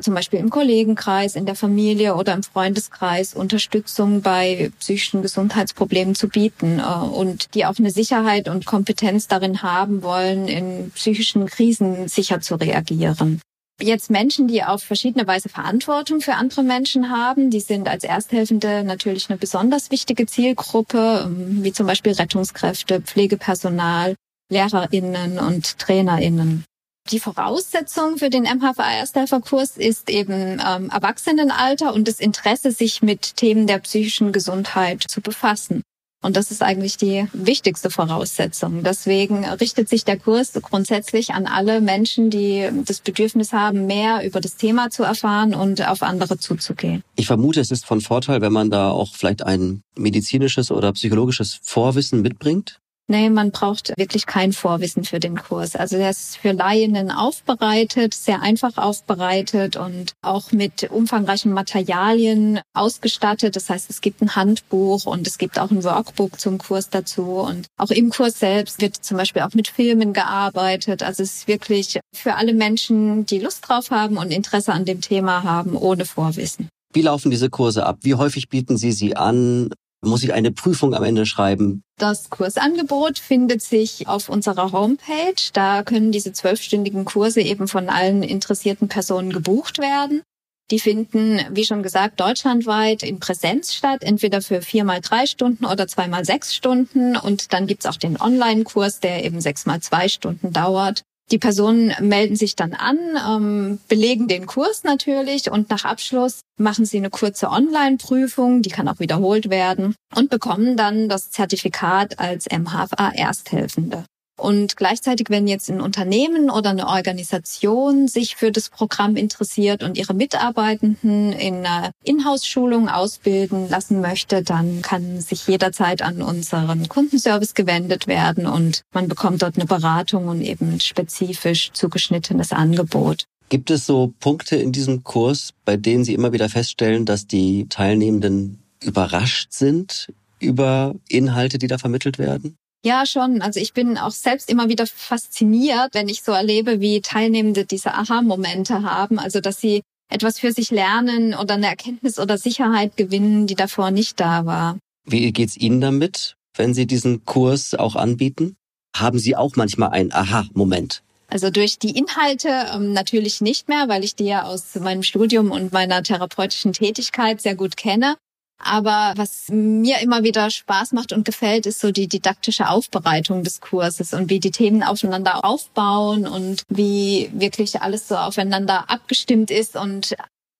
zum 0.00 0.14
Beispiel 0.14 0.38
im 0.38 0.50
Kollegenkreis, 0.50 1.36
in 1.36 1.46
der 1.46 1.54
Familie 1.54 2.14
oder 2.14 2.34
im 2.34 2.42
Freundeskreis 2.42 3.34
Unterstützung 3.34 4.22
bei 4.22 4.70
psychischen 4.80 5.22
Gesundheitsproblemen 5.22 6.14
zu 6.14 6.28
bieten 6.28 6.80
äh, 6.80 6.82
und 6.82 7.54
die 7.54 7.66
auch 7.66 7.78
eine 7.78 7.90
Sicherheit 7.90 8.48
und 8.48 8.66
Kompetenz 8.66 9.28
darin 9.28 9.62
haben 9.62 10.02
wollen, 10.02 10.48
in 10.48 10.90
psychischen 10.94 11.46
Krisen 11.46 12.08
sicher 12.08 12.40
zu 12.40 12.56
reagieren. 12.56 13.40
Jetzt 13.80 14.08
Menschen, 14.08 14.46
die 14.46 14.62
auf 14.62 14.84
verschiedene 14.84 15.26
Weise 15.26 15.48
Verantwortung 15.48 16.20
für 16.20 16.34
andere 16.34 16.62
Menschen 16.62 17.10
haben, 17.10 17.50
die 17.50 17.60
sind 17.60 17.88
als 17.88 18.04
Ersthelfende 18.04 18.84
natürlich 18.84 19.28
eine 19.28 19.36
besonders 19.36 19.90
wichtige 19.90 20.26
Zielgruppe, 20.26 21.24
ähm, 21.26 21.64
wie 21.64 21.72
zum 21.72 21.86
Beispiel 21.86 22.12
Rettungskräfte, 22.12 23.00
Pflegepersonal, 23.00 24.14
Lehrerinnen 24.50 25.38
und 25.38 25.78
Trainerinnen. 25.78 26.64
Die 27.10 27.20
Voraussetzung 27.20 28.16
für 28.16 28.30
den 28.30 28.44
MHVA 28.44 28.92
Ersthelferkurs 28.98 29.76
ist 29.76 30.08
eben 30.08 30.58
ähm, 30.66 30.88
Erwachsenenalter 30.88 31.92
und 31.92 32.08
das 32.08 32.18
Interesse, 32.18 32.72
sich 32.72 33.02
mit 33.02 33.36
Themen 33.36 33.66
der 33.66 33.78
psychischen 33.80 34.32
Gesundheit 34.32 35.02
zu 35.02 35.20
befassen. 35.20 35.82
Und 36.22 36.38
das 36.38 36.50
ist 36.50 36.62
eigentlich 36.62 36.96
die 36.96 37.26
wichtigste 37.34 37.90
Voraussetzung. 37.90 38.82
Deswegen 38.82 39.44
richtet 39.44 39.90
sich 39.90 40.06
der 40.06 40.18
Kurs 40.18 40.54
grundsätzlich 40.54 41.34
an 41.34 41.46
alle 41.46 41.82
Menschen, 41.82 42.30
die 42.30 42.66
das 42.86 43.00
Bedürfnis 43.00 43.52
haben, 43.52 43.86
mehr 43.86 44.24
über 44.24 44.40
das 44.40 44.56
Thema 44.56 44.88
zu 44.88 45.02
erfahren 45.02 45.54
und 45.54 45.86
auf 45.86 46.02
andere 46.02 46.38
zuzugehen. 46.38 47.02
Ich 47.16 47.26
vermute, 47.26 47.60
es 47.60 47.70
ist 47.70 47.84
von 47.84 48.00
Vorteil, 48.00 48.40
wenn 48.40 48.54
man 48.54 48.70
da 48.70 48.90
auch 48.90 49.14
vielleicht 49.14 49.42
ein 49.42 49.82
medizinisches 49.98 50.70
oder 50.70 50.90
psychologisches 50.94 51.60
Vorwissen 51.62 52.22
mitbringt. 52.22 52.80
Nee, 53.06 53.28
man 53.28 53.50
braucht 53.50 53.92
wirklich 53.98 54.24
kein 54.24 54.54
Vorwissen 54.54 55.04
für 55.04 55.20
den 55.20 55.36
Kurs. 55.36 55.76
Also 55.76 55.98
der 55.98 56.08
ist 56.08 56.38
für 56.38 56.52
Laien 56.52 57.10
aufbereitet, 57.10 58.14
sehr 58.14 58.40
einfach 58.40 58.78
aufbereitet 58.78 59.76
und 59.76 60.12
auch 60.22 60.52
mit 60.52 60.90
umfangreichen 60.90 61.52
Materialien 61.52 62.60
ausgestattet. 62.72 63.56
Das 63.56 63.68
heißt, 63.68 63.90
es 63.90 64.00
gibt 64.00 64.22
ein 64.22 64.36
Handbuch 64.36 65.04
und 65.04 65.26
es 65.26 65.36
gibt 65.36 65.58
auch 65.58 65.70
ein 65.70 65.84
Workbook 65.84 66.40
zum 66.40 66.56
Kurs 66.56 66.88
dazu. 66.88 67.40
Und 67.40 67.66
auch 67.76 67.90
im 67.90 68.08
Kurs 68.08 68.38
selbst 68.38 68.80
wird 68.80 68.96
zum 68.96 69.18
Beispiel 69.18 69.42
auch 69.42 69.52
mit 69.52 69.68
Filmen 69.68 70.14
gearbeitet. 70.14 71.02
Also 71.02 71.24
es 71.24 71.34
ist 71.34 71.48
wirklich 71.48 72.00
für 72.14 72.36
alle 72.36 72.54
Menschen, 72.54 73.26
die 73.26 73.38
Lust 73.38 73.68
drauf 73.68 73.90
haben 73.90 74.16
und 74.16 74.30
Interesse 74.30 74.72
an 74.72 74.86
dem 74.86 75.02
Thema 75.02 75.42
haben, 75.42 75.76
ohne 75.76 76.06
Vorwissen. 76.06 76.70
Wie 76.94 77.02
laufen 77.02 77.30
diese 77.30 77.50
Kurse 77.50 77.84
ab? 77.84 77.98
Wie 78.02 78.14
häufig 78.14 78.48
bieten 78.48 78.78
Sie 78.78 78.92
sie 78.92 79.14
an? 79.14 79.68
Muss 80.04 80.22
ich 80.22 80.32
eine 80.32 80.52
Prüfung 80.52 80.94
am 80.94 81.04
Ende 81.04 81.26
schreiben? 81.26 81.82
Das 81.98 82.30
Kursangebot 82.30 83.18
findet 83.18 83.62
sich 83.62 84.08
auf 84.08 84.28
unserer 84.28 84.72
Homepage. 84.72 85.50
Da 85.52 85.82
können 85.82 86.12
diese 86.12 86.32
zwölfstündigen 86.32 87.04
Kurse 87.04 87.40
eben 87.40 87.68
von 87.68 87.88
allen 87.88 88.22
interessierten 88.22 88.88
Personen 88.88 89.32
gebucht 89.32 89.78
werden. 89.78 90.22
Die 90.70 90.80
finden, 90.80 91.40
wie 91.50 91.64
schon 91.64 91.82
gesagt, 91.82 92.20
deutschlandweit 92.20 93.02
in 93.02 93.20
Präsenz 93.20 93.74
statt, 93.74 94.02
entweder 94.02 94.40
für 94.40 94.62
vier 94.62 94.84
mal 94.84 95.00
drei 95.00 95.26
Stunden 95.26 95.66
oder 95.66 95.86
zwei 95.86 96.08
mal 96.08 96.24
sechs 96.24 96.54
Stunden. 96.54 97.16
Und 97.16 97.52
dann 97.52 97.66
gibt's 97.66 97.86
auch 97.86 97.96
den 97.96 98.18
Online-Kurs, 98.18 99.00
der 99.00 99.24
eben 99.24 99.40
sechs 99.40 99.66
mal 99.66 99.80
zwei 99.80 100.08
Stunden 100.08 100.52
dauert. 100.52 101.02
Die 101.30 101.38
Personen 101.38 101.92
melden 102.00 102.36
sich 102.36 102.54
dann 102.54 102.74
an, 102.74 102.98
ähm, 103.28 103.78
belegen 103.88 104.28
den 104.28 104.46
Kurs 104.46 104.84
natürlich 104.84 105.50
und 105.50 105.70
nach 105.70 105.84
Abschluss 105.84 106.40
machen 106.58 106.84
sie 106.84 106.98
eine 106.98 107.10
kurze 107.10 107.48
Online-Prüfung, 107.48 108.60
die 108.62 108.70
kann 108.70 108.88
auch 108.88 109.00
wiederholt 109.00 109.48
werden 109.48 109.94
und 110.14 110.30
bekommen 110.30 110.76
dann 110.76 111.08
das 111.08 111.30
Zertifikat 111.30 112.18
als 112.18 112.46
MHFA 112.46 113.10
Ersthelfende. 113.14 114.04
Und 114.36 114.76
gleichzeitig, 114.76 115.30
wenn 115.30 115.46
jetzt 115.46 115.70
ein 115.70 115.80
Unternehmen 115.80 116.50
oder 116.50 116.70
eine 116.70 116.88
Organisation 116.88 118.08
sich 118.08 118.34
für 118.34 118.50
das 118.50 118.68
Programm 118.68 119.16
interessiert 119.16 119.82
und 119.82 119.96
ihre 119.96 120.14
Mitarbeitenden 120.14 121.32
in 121.32 121.64
einer 121.64 121.92
Inhouse-Schulung 122.02 122.88
ausbilden 122.88 123.68
lassen 123.68 124.00
möchte, 124.00 124.42
dann 124.42 124.82
kann 124.82 125.20
sich 125.20 125.46
jederzeit 125.46 126.02
an 126.02 126.20
unseren 126.20 126.88
Kundenservice 126.88 127.54
gewendet 127.54 128.06
werden 128.08 128.46
und 128.46 128.82
man 128.92 129.08
bekommt 129.08 129.42
dort 129.42 129.56
eine 129.56 129.66
Beratung 129.66 130.26
und 130.26 130.40
eben 130.40 130.80
spezifisch 130.80 131.70
zugeschnittenes 131.72 132.52
Angebot. 132.52 133.24
Gibt 133.50 133.70
es 133.70 133.86
so 133.86 134.12
Punkte 134.18 134.56
in 134.56 134.72
diesem 134.72 135.04
Kurs, 135.04 135.50
bei 135.64 135.76
denen 135.76 136.02
Sie 136.02 136.14
immer 136.14 136.32
wieder 136.32 136.48
feststellen, 136.48 137.04
dass 137.04 137.26
die 137.26 137.66
Teilnehmenden 137.68 138.62
überrascht 138.82 139.52
sind 139.52 140.12
über 140.40 140.94
Inhalte, 141.08 141.58
die 141.58 141.68
da 141.68 141.78
vermittelt 141.78 142.18
werden? 142.18 142.56
Ja, 142.84 143.06
schon. 143.06 143.40
Also 143.40 143.60
ich 143.60 143.72
bin 143.72 143.96
auch 143.96 144.10
selbst 144.10 144.50
immer 144.50 144.68
wieder 144.68 144.86
fasziniert, 144.86 145.94
wenn 145.94 146.08
ich 146.10 146.22
so 146.22 146.32
erlebe, 146.32 146.80
wie 146.80 147.00
Teilnehmende 147.00 147.64
diese 147.64 147.94
Aha-Momente 147.94 148.82
haben. 148.82 149.18
Also 149.18 149.40
dass 149.40 149.58
sie 149.58 149.80
etwas 150.10 150.38
für 150.38 150.52
sich 150.52 150.70
lernen 150.70 151.34
oder 151.34 151.54
eine 151.54 151.66
Erkenntnis 151.66 152.18
oder 152.18 152.36
Sicherheit 152.36 152.98
gewinnen, 152.98 153.46
die 153.46 153.54
davor 153.54 153.90
nicht 153.90 154.20
da 154.20 154.44
war. 154.44 154.78
Wie 155.06 155.32
geht's 155.32 155.56
Ihnen 155.56 155.80
damit, 155.80 156.36
wenn 156.54 156.74
Sie 156.74 156.86
diesen 156.86 157.24
Kurs 157.24 157.74
auch 157.74 157.96
anbieten? 157.96 158.56
Haben 158.94 159.18
Sie 159.18 159.34
auch 159.34 159.56
manchmal 159.56 159.90
einen 159.90 160.12
Aha-Moment? 160.12 161.02
Also 161.28 161.50
durch 161.50 161.78
die 161.78 161.96
Inhalte 161.96 162.48
ähm, 162.74 162.92
natürlich 162.92 163.40
nicht 163.40 163.68
mehr, 163.68 163.88
weil 163.88 164.04
ich 164.04 164.14
die 164.14 164.26
ja 164.26 164.44
aus 164.44 164.74
meinem 164.74 165.02
Studium 165.02 165.50
und 165.50 165.72
meiner 165.72 166.02
therapeutischen 166.02 166.74
Tätigkeit 166.74 167.40
sehr 167.40 167.54
gut 167.54 167.76
kenne. 167.78 168.16
Aber 168.62 169.12
was 169.16 169.48
mir 169.50 170.00
immer 170.00 170.22
wieder 170.22 170.50
Spaß 170.50 170.92
macht 170.92 171.12
und 171.12 171.24
gefällt, 171.24 171.66
ist 171.66 171.80
so 171.80 171.90
die 171.90 172.08
didaktische 172.08 172.68
Aufbereitung 172.68 173.42
des 173.44 173.60
Kurses 173.60 174.14
und 174.14 174.30
wie 174.30 174.40
die 174.40 174.50
Themen 174.50 174.82
aufeinander 174.82 175.44
aufbauen 175.44 176.26
und 176.26 176.62
wie 176.68 177.30
wirklich 177.34 177.82
alles 177.82 178.08
so 178.08 178.16
aufeinander 178.16 178.88
abgestimmt 178.88 179.50
ist 179.50 179.76
und 179.76 180.14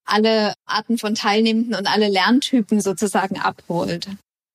alle 0.05 0.53
Arten 0.67 0.97
von 0.97 1.15
Teilnehmenden 1.15 1.73
und 1.73 1.87
alle 1.87 2.09
Lerntypen 2.09 2.79
sozusagen 2.79 3.39
abholt. 3.39 4.07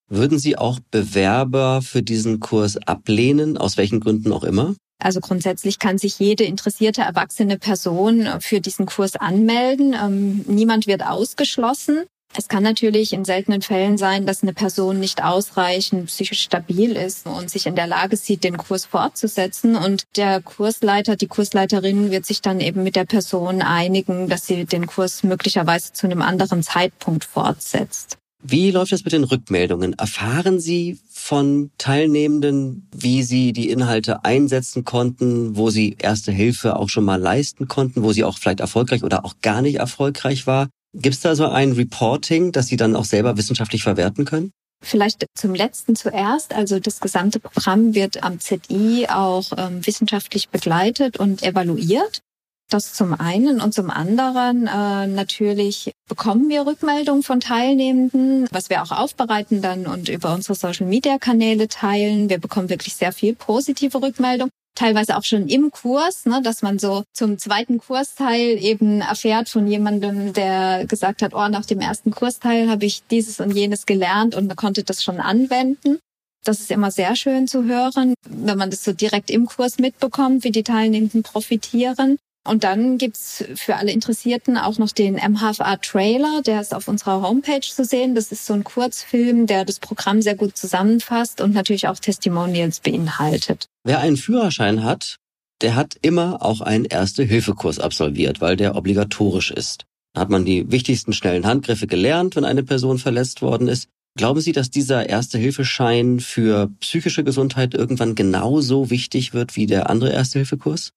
Würden 0.09 0.39
Sie 0.39 0.57
auch 0.57 0.79
Bewerber 0.91 1.81
für 1.81 2.03
diesen 2.03 2.39
Kurs 2.39 2.77
ablehnen, 2.77 3.57
aus 3.57 3.77
welchen 3.77 3.99
Gründen 3.99 4.31
auch 4.31 4.43
immer? 4.43 4.75
Also 5.01 5.19
grundsätzlich 5.19 5.79
kann 5.79 5.97
sich 5.97 6.19
jede 6.19 6.43
interessierte 6.43 7.01
erwachsene 7.01 7.57
Person 7.57 8.27
für 8.39 8.61
diesen 8.61 8.85
Kurs 8.85 9.15
anmelden. 9.15 9.95
Ähm, 9.99 10.45
niemand 10.47 10.85
wird 10.85 11.03
ausgeschlossen. 11.03 12.03
Es 12.37 12.47
kann 12.47 12.63
natürlich 12.63 13.11
in 13.11 13.25
seltenen 13.25 13.61
Fällen 13.61 13.97
sein, 13.97 14.25
dass 14.25 14.41
eine 14.41 14.53
Person 14.53 14.99
nicht 14.99 15.23
ausreichend 15.23 16.05
psychisch 16.05 16.41
stabil 16.41 16.93
ist 16.93 17.25
und 17.25 17.49
sich 17.49 17.65
in 17.65 17.75
der 17.75 17.87
Lage 17.87 18.15
sieht, 18.15 18.45
den 18.45 18.57
Kurs 18.57 18.85
fortzusetzen. 18.85 19.75
Und 19.75 20.03
der 20.15 20.41
Kursleiter, 20.41 21.17
die 21.17 21.27
Kursleiterin 21.27 22.09
wird 22.09 22.25
sich 22.25 22.41
dann 22.41 22.61
eben 22.61 22.83
mit 22.83 22.95
der 22.95 23.05
Person 23.05 23.61
einigen, 23.61 24.29
dass 24.29 24.47
sie 24.47 24.65
den 24.65 24.87
Kurs 24.87 25.23
möglicherweise 25.23 25.91
zu 25.91 26.07
einem 26.07 26.21
anderen 26.21 26.63
Zeitpunkt 26.63 27.25
fortsetzt. 27.25 28.17
Wie 28.43 28.71
läuft 28.71 28.93
es 28.93 29.03
mit 29.03 29.13
den 29.13 29.23
Rückmeldungen? 29.23 29.93
Erfahren 29.93 30.59
Sie 30.59 30.99
von 31.11 31.69
Teilnehmenden, 31.77 32.87
wie 32.95 33.21
sie 33.21 33.53
die 33.53 33.69
Inhalte 33.69 34.25
einsetzen 34.25 34.83
konnten, 34.83 35.55
wo 35.55 35.69
sie 35.69 35.95
erste 35.99 36.31
Hilfe 36.31 36.77
auch 36.77 36.89
schon 36.89 37.03
mal 37.03 37.21
leisten 37.21 37.67
konnten, 37.67 38.01
wo 38.01 38.11
sie 38.13 38.23
auch 38.23 38.39
vielleicht 38.39 38.59
erfolgreich 38.59 39.03
oder 39.03 39.25
auch 39.25 39.35
gar 39.43 39.61
nicht 39.61 39.75
erfolgreich 39.75 40.47
war? 40.47 40.69
Gibt 40.93 41.15
es 41.15 41.21
da 41.21 41.35
so 41.35 41.47
ein 41.47 41.71
Reporting, 41.71 42.51
das 42.51 42.67
Sie 42.67 42.75
dann 42.75 42.95
auch 42.95 43.05
selber 43.05 43.37
wissenschaftlich 43.37 43.83
verwerten 43.83 44.25
können? 44.25 44.51
Vielleicht 44.83 45.27
zum 45.35 45.53
letzten 45.53 45.95
zuerst. 45.95 46.53
Also 46.53 46.79
das 46.79 46.99
gesamte 46.99 47.39
Programm 47.39 47.93
wird 47.93 48.23
am 48.23 48.39
ZI 48.39 49.07
auch 49.09 49.51
ähm, 49.57 49.85
wissenschaftlich 49.85 50.49
begleitet 50.49 51.17
und 51.17 51.43
evaluiert. 51.43 52.21
Das 52.69 52.93
zum 52.93 53.13
einen 53.13 53.61
und 53.61 53.73
zum 53.73 53.89
anderen 53.89 54.65
äh, 54.65 55.05
natürlich 55.05 55.91
bekommen 56.07 56.49
wir 56.49 56.65
Rückmeldungen 56.65 57.21
von 57.21 57.41
Teilnehmenden, 57.41 58.47
was 58.51 58.69
wir 58.69 58.81
auch 58.81 58.91
aufbereiten 58.91 59.61
dann 59.61 59.87
und 59.87 60.09
über 60.09 60.33
unsere 60.33 60.55
Social 60.55 60.87
Media 60.87 61.19
Kanäle 61.19 61.67
teilen. 61.67 62.29
Wir 62.29 62.39
bekommen 62.39 62.69
wirklich 62.69 62.95
sehr 62.95 63.11
viel 63.11 63.35
positive 63.35 64.01
Rückmeldung 64.01 64.49
teilweise 64.75 65.17
auch 65.17 65.23
schon 65.23 65.47
im 65.47 65.71
Kurs, 65.71 66.25
ne, 66.25 66.41
dass 66.41 66.61
man 66.61 66.79
so 66.79 67.03
zum 67.13 67.37
zweiten 67.37 67.79
Kursteil 67.79 68.63
eben 68.63 69.01
erfährt 69.01 69.49
von 69.49 69.67
jemandem, 69.67 70.33
der 70.33 70.85
gesagt 70.85 71.21
hat, 71.21 71.33
oh, 71.33 71.47
nach 71.47 71.65
dem 71.65 71.79
ersten 71.79 72.11
Kursteil 72.11 72.69
habe 72.69 72.85
ich 72.85 73.03
dieses 73.09 73.39
und 73.39 73.51
jenes 73.51 73.85
gelernt 73.85 74.35
und 74.35 74.55
konnte 74.55 74.83
das 74.83 75.03
schon 75.03 75.19
anwenden. 75.19 75.99
Das 76.43 76.59
ist 76.59 76.71
immer 76.71 76.89
sehr 76.89 77.15
schön 77.15 77.47
zu 77.47 77.65
hören, 77.65 78.15
wenn 78.27 78.57
man 78.57 78.71
das 78.71 78.83
so 78.83 78.93
direkt 78.93 79.29
im 79.29 79.45
Kurs 79.45 79.77
mitbekommt, 79.77 80.43
wie 80.43 80.51
die 80.51 80.63
Teilnehmenden 80.63 81.21
profitieren. 81.21 82.17
Und 82.43 82.63
dann 82.63 82.97
gibt's 82.97 83.43
für 83.55 83.75
alle 83.75 83.91
Interessierten 83.91 84.57
auch 84.57 84.79
noch 84.79 84.91
den 84.91 85.15
MHFA-Trailer, 85.15 86.41
der 86.43 86.59
ist 86.59 86.73
auf 86.73 86.87
unserer 86.87 87.21
Homepage 87.21 87.61
zu 87.61 87.85
sehen. 87.85 88.15
Das 88.15 88.31
ist 88.31 88.47
so 88.47 88.53
ein 88.53 88.63
Kurzfilm, 88.63 89.45
der 89.45 89.63
das 89.63 89.79
Programm 89.79 90.21
sehr 90.23 90.35
gut 90.35 90.57
zusammenfasst 90.57 91.39
und 91.39 91.53
natürlich 91.53 91.87
auch 91.87 91.99
Testimonials 91.99 92.79
beinhaltet. 92.79 93.67
Wer 93.83 93.99
einen 93.99 94.17
Führerschein 94.17 94.83
hat, 94.83 95.17
der 95.61 95.75
hat 95.75 95.95
immer 96.01 96.41
auch 96.41 96.61
einen 96.61 96.85
Erste-Hilfe-Kurs 96.85 97.79
absolviert, 97.79 98.41
weil 98.41 98.55
der 98.55 98.75
obligatorisch 98.75 99.51
ist. 99.51 99.85
Da 100.13 100.21
hat 100.21 100.29
man 100.29 100.43
die 100.43 100.71
wichtigsten 100.71 101.13
schnellen 101.13 101.45
Handgriffe 101.45 101.85
gelernt, 101.85 102.35
wenn 102.35 102.45
eine 102.45 102.63
Person 102.63 102.97
verletzt 102.97 103.43
worden 103.43 103.67
ist. 103.67 103.87
Glauben 104.17 104.41
Sie, 104.41 104.51
dass 104.51 104.69
dieser 104.71 105.07
Erste-Hilfe-Schein 105.07 106.19
für 106.19 106.69
psychische 106.79 107.23
Gesundheit 107.23 107.75
irgendwann 107.75 108.15
genauso 108.15 108.89
wichtig 108.89 109.33
wird 109.33 109.55
wie 109.55 109.67
der 109.67 109.89
andere 109.89 110.11
Erste-Hilfe-Kurs? 110.11 110.91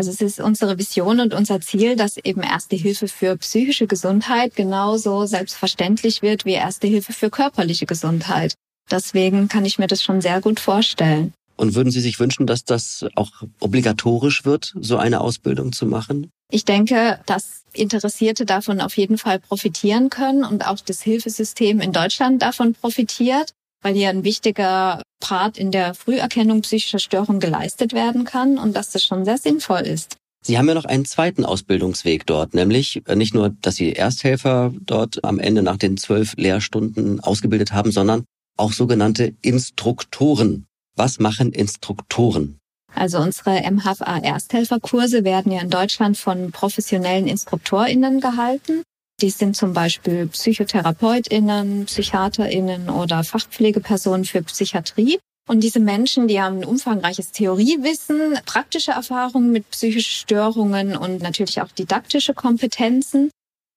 Also 0.00 0.12
es 0.12 0.22
ist 0.22 0.40
unsere 0.40 0.78
Vision 0.78 1.20
und 1.20 1.34
unser 1.34 1.60
Ziel, 1.60 1.94
dass 1.94 2.16
eben 2.16 2.42
Erste 2.42 2.74
Hilfe 2.74 3.06
für 3.06 3.36
psychische 3.36 3.86
Gesundheit 3.86 4.56
genauso 4.56 5.26
selbstverständlich 5.26 6.22
wird 6.22 6.46
wie 6.46 6.52
Erste 6.52 6.86
Hilfe 6.86 7.12
für 7.12 7.28
körperliche 7.28 7.84
Gesundheit. 7.84 8.54
Deswegen 8.90 9.48
kann 9.48 9.66
ich 9.66 9.78
mir 9.78 9.88
das 9.88 10.02
schon 10.02 10.22
sehr 10.22 10.40
gut 10.40 10.58
vorstellen. 10.58 11.34
Und 11.58 11.74
würden 11.74 11.90
Sie 11.90 12.00
sich 12.00 12.18
wünschen, 12.18 12.46
dass 12.46 12.64
das 12.64 13.04
auch 13.14 13.42
obligatorisch 13.60 14.46
wird, 14.46 14.72
so 14.80 14.96
eine 14.96 15.20
Ausbildung 15.20 15.72
zu 15.72 15.84
machen? 15.84 16.30
Ich 16.50 16.64
denke, 16.64 17.20
dass 17.26 17.64
Interessierte 17.74 18.46
davon 18.46 18.80
auf 18.80 18.96
jeden 18.96 19.18
Fall 19.18 19.38
profitieren 19.38 20.08
können 20.08 20.44
und 20.44 20.66
auch 20.66 20.80
das 20.80 21.02
Hilfesystem 21.02 21.78
in 21.78 21.92
Deutschland 21.92 22.40
davon 22.40 22.72
profitiert 22.72 23.52
weil 23.82 23.94
hier 23.94 24.10
ein 24.10 24.24
wichtiger 24.24 25.02
Part 25.20 25.58
in 25.58 25.70
der 25.70 25.94
Früherkennung 25.94 26.62
psychischer 26.62 26.98
Störungen 26.98 27.40
geleistet 27.40 27.92
werden 27.92 28.24
kann 28.24 28.58
und 28.58 28.74
dass 28.74 28.90
das 28.90 29.04
schon 29.04 29.24
sehr 29.24 29.38
sinnvoll 29.38 29.82
ist. 29.82 30.16
Sie 30.42 30.56
haben 30.56 30.68
ja 30.68 30.74
noch 30.74 30.86
einen 30.86 31.04
zweiten 31.04 31.44
Ausbildungsweg 31.44 32.24
dort, 32.26 32.54
nämlich 32.54 33.02
äh, 33.06 33.14
nicht 33.14 33.34
nur, 33.34 33.50
dass 33.60 33.76
Sie 33.76 33.92
Ersthelfer 33.92 34.72
dort 34.80 35.22
am 35.22 35.38
Ende 35.38 35.62
nach 35.62 35.76
den 35.76 35.98
zwölf 35.98 36.34
Lehrstunden 36.36 37.20
ausgebildet 37.20 37.72
haben, 37.72 37.92
sondern 37.92 38.24
auch 38.56 38.72
sogenannte 38.72 39.34
Instruktoren. 39.42 40.66
Was 40.96 41.18
machen 41.18 41.52
Instruktoren? 41.52 42.58
Also 42.94 43.18
unsere 43.18 43.62
MHFA 43.70 44.18
Ersthelferkurse 44.18 45.24
werden 45.24 45.52
ja 45.52 45.60
in 45.60 45.70
Deutschland 45.70 46.16
von 46.16 46.50
professionellen 46.50 47.26
InstruktorInnen 47.26 48.20
gehalten. 48.20 48.82
Die 49.20 49.30
sind 49.30 49.54
zum 49.54 49.74
Beispiel 49.74 50.26
PsychotherapeutInnen, 50.28 51.84
PsychiaterInnen 51.84 52.88
oder 52.88 53.22
Fachpflegepersonen 53.22 54.24
für 54.24 54.42
Psychiatrie. 54.42 55.18
Und 55.46 55.60
diese 55.60 55.80
Menschen, 55.80 56.28
die 56.28 56.40
haben 56.40 56.58
ein 56.58 56.64
umfangreiches 56.64 57.32
Theoriewissen, 57.32 58.38
praktische 58.46 58.92
Erfahrungen 58.92 59.50
mit 59.50 59.68
psychischen 59.70 60.12
Störungen 60.12 60.96
und 60.96 61.22
natürlich 61.22 61.60
auch 61.60 61.68
didaktische 61.72 62.34
Kompetenzen. 62.34 63.30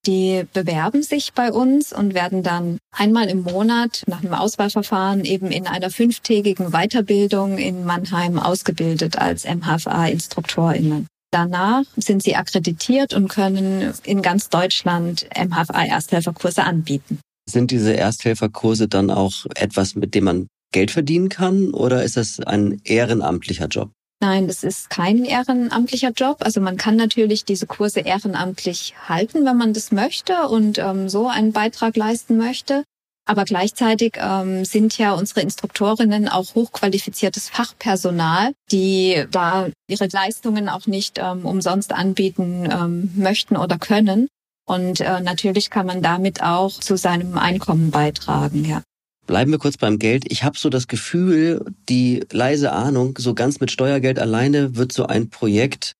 Die 0.06 0.44
bewerben 0.52 1.02
sich 1.02 1.32
bei 1.32 1.50
uns 1.50 1.92
und 1.92 2.14
werden 2.14 2.42
dann 2.42 2.78
einmal 2.92 3.28
im 3.28 3.42
Monat 3.42 4.02
nach 4.06 4.22
einem 4.22 4.34
Auswahlverfahren 4.34 5.24
eben 5.24 5.50
in 5.50 5.66
einer 5.66 5.90
fünftägigen 5.90 6.70
Weiterbildung 6.70 7.58
in 7.58 7.84
Mannheim 7.84 8.38
ausgebildet 8.38 9.18
als 9.18 9.44
MHFA-InstruktorInnen. 9.44 11.06
Danach 11.34 11.82
sind 11.96 12.22
sie 12.22 12.36
akkreditiert 12.36 13.12
und 13.12 13.26
können 13.26 13.92
in 14.04 14.22
ganz 14.22 14.50
Deutschland 14.50 15.26
MHFA-Ersthelferkurse 15.36 16.62
anbieten. 16.62 17.18
Sind 17.50 17.72
diese 17.72 17.92
Ersthelferkurse 17.92 18.86
dann 18.86 19.10
auch 19.10 19.44
etwas, 19.56 19.96
mit 19.96 20.14
dem 20.14 20.24
man 20.24 20.46
Geld 20.70 20.92
verdienen 20.92 21.30
kann 21.30 21.74
oder 21.74 22.04
ist 22.04 22.16
das 22.16 22.38
ein 22.38 22.80
ehrenamtlicher 22.84 23.66
Job? 23.66 23.90
Nein, 24.20 24.46
das 24.46 24.62
ist 24.62 24.90
kein 24.90 25.24
ehrenamtlicher 25.24 26.12
Job. 26.12 26.36
Also 26.38 26.60
man 26.60 26.76
kann 26.76 26.94
natürlich 26.94 27.44
diese 27.44 27.66
Kurse 27.66 27.98
ehrenamtlich 27.98 28.94
halten, 29.08 29.44
wenn 29.44 29.56
man 29.56 29.72
das 29.72 29.90
möchte 29.90 30.46
und 30.48 30.78
ähm, 30.78 31.08
so 31.08 31.26
einen 31.26 31.50
Beitrag 31.50 31.96
leisten 31.96 32.36
möchte. 32.36 32.84
Aber 33.26 33.44
gleichzeitig 33.44 34.16
ähm, 34.16 34.64
sind 34.64 34.98
ja 34.98 35.12
unsere 35.14 35.40
Instruktorinnen 35.40 36.28
auch 36.28 36.54
hochqualifiziertes 36.54 37.48
Fachpersonal, 37.48 38.52
die 38.70 39.24
da 39.30 39.68
ihre 39.88 40.08
Leistungen 40.12 40.68
auch 40.68 40.86
nicht 40.86 41.18
ähm, 41.18 41.46
umsonst 41.46 41.92
anbieten 41.92 42.68
ähm, 42.70 43.10
möchten 43.16 43.56
oder 43.56 43.78
können. 43.78 44.28
Und 44.66 45.00
äh, 45.00 45.20
natürlich 45.20 45.70
kann 45.70 45.86
man 45.86 46.02
damit 46.02 46.42
auch 46.42 46.80
zu 46.80 46.96
seinem 46.96 47.38
Einkommen 47.38 47.90
beitragen, 47.90 48.64
ja. 48.64 48.82
Bleiben 49.26 49.50
wir 49.50 49.58
kurz 49.58 49.78
beim 49.78 49.98
Geld. 49.98 50.30
Ich 50.30 50.44
habe 50.44 50.58
so 50.58 50.68
das 50.68 50.86
Gefühl, 50.86 51.64
die 51.88 52.24
leise 52.30 52.72
Ahnung, 52.72 53.16
so 53.18 53.32
ganz 53.34 53.58
mit 53.58 53.70
Steuergeld 53.70 54.18
alleine 54.18 54.76
wird 54.76 54.92
so 54.92 55.06
ein 55.06 55.30
Projekt 55.30 55.94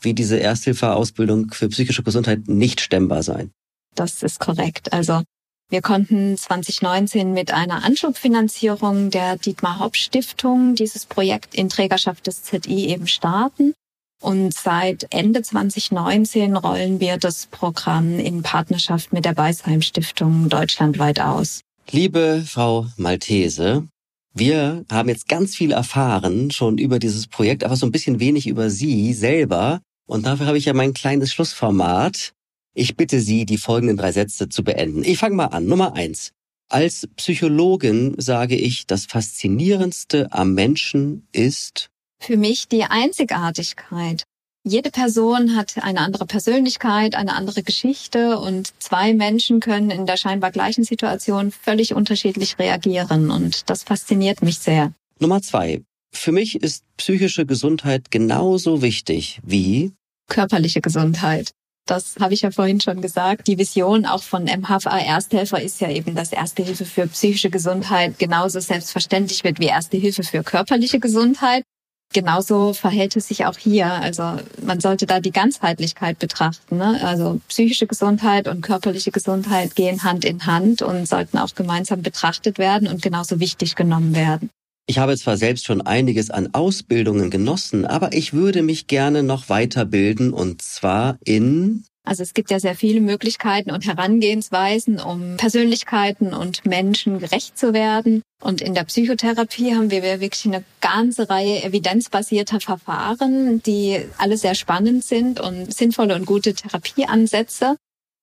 wie 0.00 0.14
diese 0.14 0.40
Ersthilfeausbildung 0.40 1.50
für 1.50 1.68
psychische 1.68 2.02
Gesundheit 2.02 2.48
nicht 2.48 2.80
stemmbar 2.80 3.22
sein. 3.22 3.50
Das 3.94 4.22
ist 4.22 4.40
korrekt. 4.40 4.94
Also 4.94 5.22
wir 5.70 5.82
konnten 5.82 6.36
2019 6.36 7.32
mit 7.32 7.52
einer 7.52 7.84
Anschubfinanzierung 7.84 9.10
der 9.10 9.36
Dietmar 9.36 9.78
Haupt 9.78 9.96
Stiftung 9.96 10.74
dieses 10.74 11.06
Projekt 11.06 11.54
in 11.54 11.68
Trägerschaft 11.68 12.26
des 12.26 12.42
ZI 12.42 12.88
eben 12.88 13.06
starten. 13.06 13.72
Und 14.20 14.52
seit 14.52 15.06
Ende 15.10 15.42
2019 15.42 16.56
rollen 16.56 16.98
wir 16.98 17.16
das 17.18 17.46
Programm 17.46 18.18
in 18.18 18.42
Partnerschaft 18.42 19.12
mit 19.12 19.24
der 19.24 19.32
Beisheim 19.32 19.80
Stiftung 19.80 20.48
deutschlandweit 20.48 21.20
aus. 21.20 21.60
Liebe 21.90 22.42
Frau 22.44 22.86
Maltese, 22.96 23.86
wir 24.34 24.84
haben 24.90 25.08
jetzt 25.08 25.28
ganz 25.28 25.54
viel 25.54 25.70
erfahren 25.70 26.50
schon 26.50 26.78
über 26.78 26.98
dieses 26.98 27.28
Projekt, 27.28 27.62
aber 27.62 27.76
so 27.76 27.86
ein 27.86 27.92
bisschen 27.92 28.18
wenig 28.18 28.48
über 28.48 28.70
Sie 28.70 29.14
selber. 29.14 29.80
Und 30.06 30.26
dafür 30.26 30.46
habe 30.46 30.58
ich 30.58 30.64
ja 30.64 30.74
mein 30.74 30.94
kleines 30.94 31.32
Schlussformat. 31.32 32.32
Ich 32.74 32.96
bitte 32.96 33.20
Sie, 33.20 33.44
die 33.44 33.58
folgenden 33.58 33.96
drei 33.96 34.12
Sätze 34.12 34.48
zu 34.48 34.62
beenden. 34.62 35.04
Ich 35.04 35.18
fange 35.18 35.34
mal 35.34 35.46
an. 35.46 35.66
Nummer 35.66 35.94
eins. 35.94 36.32
Als 36.68 37.08
Psychologin 37.16 38.14
sage 38.18 38.54
ich, 38.54 38.86
das 38.86 39.06
Faszinierendste 39.06 40.32
am 40.32 40.54
Menschen 40.54 41.26
ist 41.32 41.90
für 42.20 42.36
mich 42.36 42.68
die 42.68 42.84
Einzigartigkeit. 42.84 44.24
Jede 44.62 44.90
Person 44.90 45.56
hat 45.56 45.82
eine 45.82 46.00
andere 46.00 46.26
Persönlichkeit, 46.26 47.14
eine 47.14 47.34
andere 47.34 47.62
Geschichte 47.62 48.38
und 48.38 48.74
zwei 48.78 49.14
Menschen 49.14 49.60
können 49.60 49.90
in 49.90 50.04
der 50.04 50.18
scheinbar 50.18 50.50
gleichen 50.50 50.84
Situation 50.84 51.50
völlig 51.50 51.94
unterschiedlich 51.94 52.58
reagieren 52.58 53.30
und 53.30 53.70
das 53.70 53.84
fasziniert 53.84 54.42
mich 54.42 54.58
sehr. 54.58 54.92
Nummer 55.18 55.40
zwei. 55.40 55.82
Für 56.12 56.32
mich 56.32 56.56
ist 56.56 56.84
psychische 56.98 57.46
Gesundheit 57.46 58.10
genauso 58.10 58.82
wichtig 58.82 59.40
wie 59.42 59.92
körperliche 60.28 60.82
Gesundheit. 60.82 61.52
Das 61.90 62.14
habe 62.20 62.34
ich 62.34 62.42
ja 62.42 62.52
vorhin 62.52 62.80
schon 62.80 63.02
gesagt. 63.02 63.48
Die 63.48 63.58
Vision 63.58 64.06
auch 64.06 64.22
von 64.22 64.44
MHFA 64.44 64.96
Ersthelfer 64.96 65.60
ist 65.60 65.80
ja 65.80 65.90
eben, 65.90 66.14
dass 66.14 66.30
Erste 66.32 66.62
Hilfe 66.62 66.84
für 66.84 67.08
psychische 67.08 67.50
Gesundheit 67.50 68.16
genauso 68.16 68.60
selbstverständlich 68.60 69.42
wird 69.42 69.58
wie 69.58 69.66
Erste 69.66 69.96
Hilfe 69.96 70.22
für 70.22 70.44
körperliche 70.44 71.00
Gesundheit. 71.00 71.64
Genauso 72.12 72.74
verhält 72.74 73.16
es 73.16 73.26
sich 73.26 73.44
auch 73.44 73.58
hier. 73.58 73.86
Also 73.86 74.22
man 74.62 74.78
sollte 74.78 75.06
da 75.06 75.18
die 75.18 75.32
Ganzheitlichkeit 75.32 76.20
betrachten. 76.20 76.76
Ne? 76.76 77.00
Also 77.02 77.40
psychische 77.48 77.88
Gesundheit 77.88 78.46
und 78.46 78.60
körperliche 78.60 79.10
Gesundheit 79.10 79.74
gehen 79.74 80.04
Hand 80.04 80.24
in 80.24 80.46
Hand 80.46 80.82
und 80.82 81.08
sollten 81.08 81.38
auch 81.38 81.56
gemeinsam 81.56 82.02
betrachtet 82.02 82.58
werden 82.58 82.86
und 82.86 83.02
genauso 83.02 83.40
wichtig 83.40 83.74
genommen 83.74 84.14
werden. 84.14 84.48
Ich 84.90 84.98
habe 84.98 85.16
zwar 85.16 85.36
selbst 85.36 85.66
schon 85.66 85.82
einiges 85.82 86.30
an 86.30 86.52
Ausbildungen 86.52 87.30
genossen, 87.30 87.86
aber 87.86 88.12
ich 88.12 88.32
würde 88.32 88.60
mich 88.60 88.88
gerne 88.88 89.22
noch 89.22 89.48
weiterbilden 89.48 90.32
und 90.32 90.62
zwar 90.62 91.16
in 91.24 91.84
also 92.02 92.24
es 92.24 92.34
gibt 92.34 92.50
ja 92.50 92.58
sehr 92.58 92.74
viele 92.74 93.00
Möglichkeiten 93.00 93.70
und 93.70 93.86
Herangehensweisen, 93.86 94.98
um 94.98 95.36
Persönlichkeiten 95.36 96.34
und 96.34 96.66
Menschen 96.66 97.20
gerecht 97.20 97.56
zu 97.56 97.72
werden. 97.72 98.22
Und 98.42 98.62
in 98.62 98.74
der 98.74 98.82
Psychotherapie 98.82 99.76
haben 99.76 99.92
wir 99.92 100.02
wirklich 100.02 100.46
eine 100.46 100.64
ganze 100.80 101.30
Reihe 101.30 101.62
evidenzbasierter 101.62 102.58
Verfahren, 102.58 103.62
die 103.62 104.00
alle 104.18 104.36
sehr 104.36 104.56
spannend 104.56 105.04
sind 105.04 105.38
und 105.38 105.72
sinnvolle 105.72 106.16
und 106.16 106.26
gute 106.26 106.52
Therapieansätze. 106.52 107.76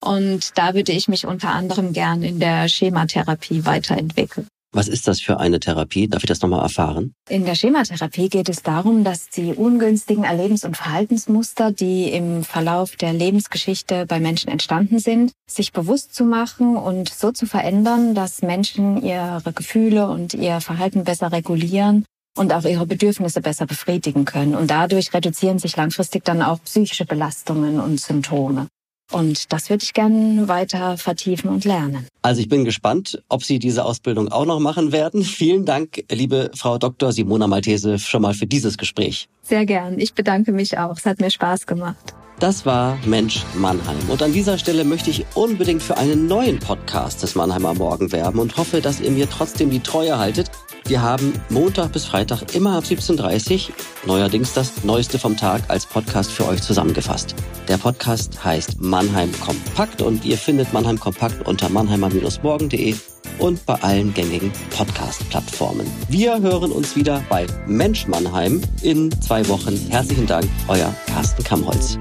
Und 0.03 0.57
da 0.57 0.73
würde 0.73 0.91
ich 0.91 1.07
mich 1.07 1.25
unter 1.25 1.51
anderem 1.51 1.93
gern 1.93 2.23
in 2.23 2.41
der 2.41 2.67
Schematherapie 2.67 3.65
weiterentwickeln. 3.65 4.47
Was 4.73 4.87
ist 4.87 5.07
das 5.07 5.21
für 5.21 5.39
eine 5.39 5.59
Therapie? 5.59 6.07
Darf 6.07 6.23
ich 6.23 6.27
das 6.27 6.41
nochmal 6.41 6.61
erfahren? 6.61 7.13
In 7.29 7.45
der 7.45 7.55
Schematherapie 7.55 8.29
geht 8.29 8.49
es 8.49 8.63
darum, 8.63 9.03
dass 9.03 9.29
die 9.29 9.53
ungünstigen 9.53 10.25
Erlebens- 10.25 10.65
und 10.65 10.75
Verhaltensmuster, 10.75 11.71
die 11.71 12.11
im 12.11 12.43
Verlauf 12.43 12.95
der 12.97 13.13
Lebensgeschichte 13.13 14.05
bei 14.05 14.19
Menschen 14.19 14.49
entstanden 14.49 14.99
sind, 14.99 15.31
sich 15.49 15.71
bewusst 15.71 16.13
zu 16.13 16.25
machen 16.25 16.75
und 16.75 17.09
so 17.09 17.31
zu 17.31 17.45
verändern, 17.45 18.13
dass 18.13 18.41
Menschen 18.41 19.01
ihre 19.01 19.53
Gefühle 19.53 20.09
und 20.09 20.33
ihr 20.33 20.59
Verhalten 20.59 21.05
besser 21.05 21.31
regulieren 21.31 22.05
und 22.37 22.53
auch 22.53 22.65
ihre 22.65 22.85
Bedürfnisse 22.85 23.41
besser 23.41 23.65
befriedigen 23.65 24.25
können. 24.25 24.53
Und 24.53 24.69
dadurch 24.69 25.13
reduzieren 25.13 25.59
sich 25.59 25.75
langfristig 25.75 26.23
dann 26.23 26.41
auch 26.41 26.61
psychische 26.63 27.05
Belastungen 27.05 27.79
und 27.79 27.99
Symptome. 27.99 28.67
Und 29.11 29.53
das 29.53 29.69
würde 29.69 29.83
ich 29.83 29.93
gerne 29.93 30.47
weiter 30.47 30.97
vertiefen 30.97 31.49
und 31.49 31.63
lernen. 31.63 32.07
Also 32.21 32.41
ich 32.41 32.49
bin 32.49 32.65
gespannt, 32.65 33.21
ob 33.29 33.43
Sie 33.43 33.57
diese 33.57 33.85
Ausbildung 33.85 34.29
auch 34.29 34.45
noch 34.45 34.59
machen 34.59 34.91
werden. 34.91 35.23
Vielen 35.23 35.65
Dank, 35.65 36.03
liebe 36.11 36.51
Frau 36.55 36.77
Dr. 36.77 37.11
Simona 37.11 37.47
Maltese, 37.47 37.99
schon 37.99 38.21
mal 38.21 38.33
für 38.33 38.47
dieses 38.47 38.77
Gespräch. 38.77 39.29
Sehr 39.43 39.65
gern. 39.65 39.99
Ich 39.99 40.13
bedanke 40.13 40.51
mich 40.51 40.77
auch. 40.77 40.97
Es 40.97 41.05
hat 41.05 41.19
mir 41.21 41.31
Spaß 41.31 41.65
gemacht. 41.65 42.13
Das 42.39 42.67
war 42.67 42.99
Mensch 43.05 43.43
Mannheim. 43.55 43.97
Und 44.09 44.21
an 44.21 44.31
dieser 44.31 44.59
Stelle 44.59 44.83
möchte 44.83 45.09
ich 45.09 45.25
unbedingt 45.33 45.81
für 45.81 45.97
einen 45.97 46.27
neuen 46.27 46.59
Podcast 46.59 47.23
des 47.23 47.33
Mannheimer 47.33 47.73
Morgen 47.73 48.11
werben 48.11 48.37
und 48.37 48.57
hoffe, 48.57 48.79
dass 48.79 48.99
ihr 48.99 49.09
mir 49.09 49.27
trotzdem 49.27 49.71
die 49.71 49.79
Treue 49.79 50.19
haltet. 50.19 50.51
Wir 50.87 51.01
haben 51.01 51.33
Montag 51.49 51.91
bis 51.91 52.05
Freitag 52.05 52.55
immer 52.55 52.77
ab 52.77 52.85
17.30 52.85 53.67
Uhr 53.69 53.75
neuerdings 54.05 54.53
das 54.53 54.85
Neueste 54.85 55.19
vom 55.19 55.35
Tag 55.35 55.63
als 55.67 55.85
Podcast 55.85 56.31
für 56.31 56.47
euch 56.47 56.61
zusammengefasst. 56.61 57.35
Der 57.67 57.77
Podcast 57.77 58.41
heißt 58.41 58.79
Mannheim 58.79 59.29
Kompakt 59.41 60.01
und 60.01 60.23
ihr 60.23 60.37
findet 60.37 60.71
Mannheim 60.71 60.97
Kompakt 60.97 61.45
unter 61.45 61.67
mannheimer-morgen.de 61.67 62.95
und 63.39 63.65
bei 63.65 63.75
allen 63.83 64.13
gängigen 64.13 64.49
Podcast-Plattformen. 64.69 65.85
Wir 66.07 66.39
hören 66.39 66.71
uns 66.71 66.95
wieder 66.95 67.21
bei 67.27 67.45
Mensch 67.65 68.07
Mannheim 68.07 68.61
in 68.81 69.11
zwei 69.21 69.45
Wochen. 69.49 69.75
Herzlichen 69.89 70.25
Dank, 70.25 70.47
euer 70.69 70.95
Carsten 71.07 71.43
Kamholz. 71.43 71.99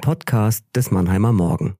Podcast 0.00 0.64
des 0.74 0.90
Mannheimer 0.90 1.32
Morgen. 1.32 1.79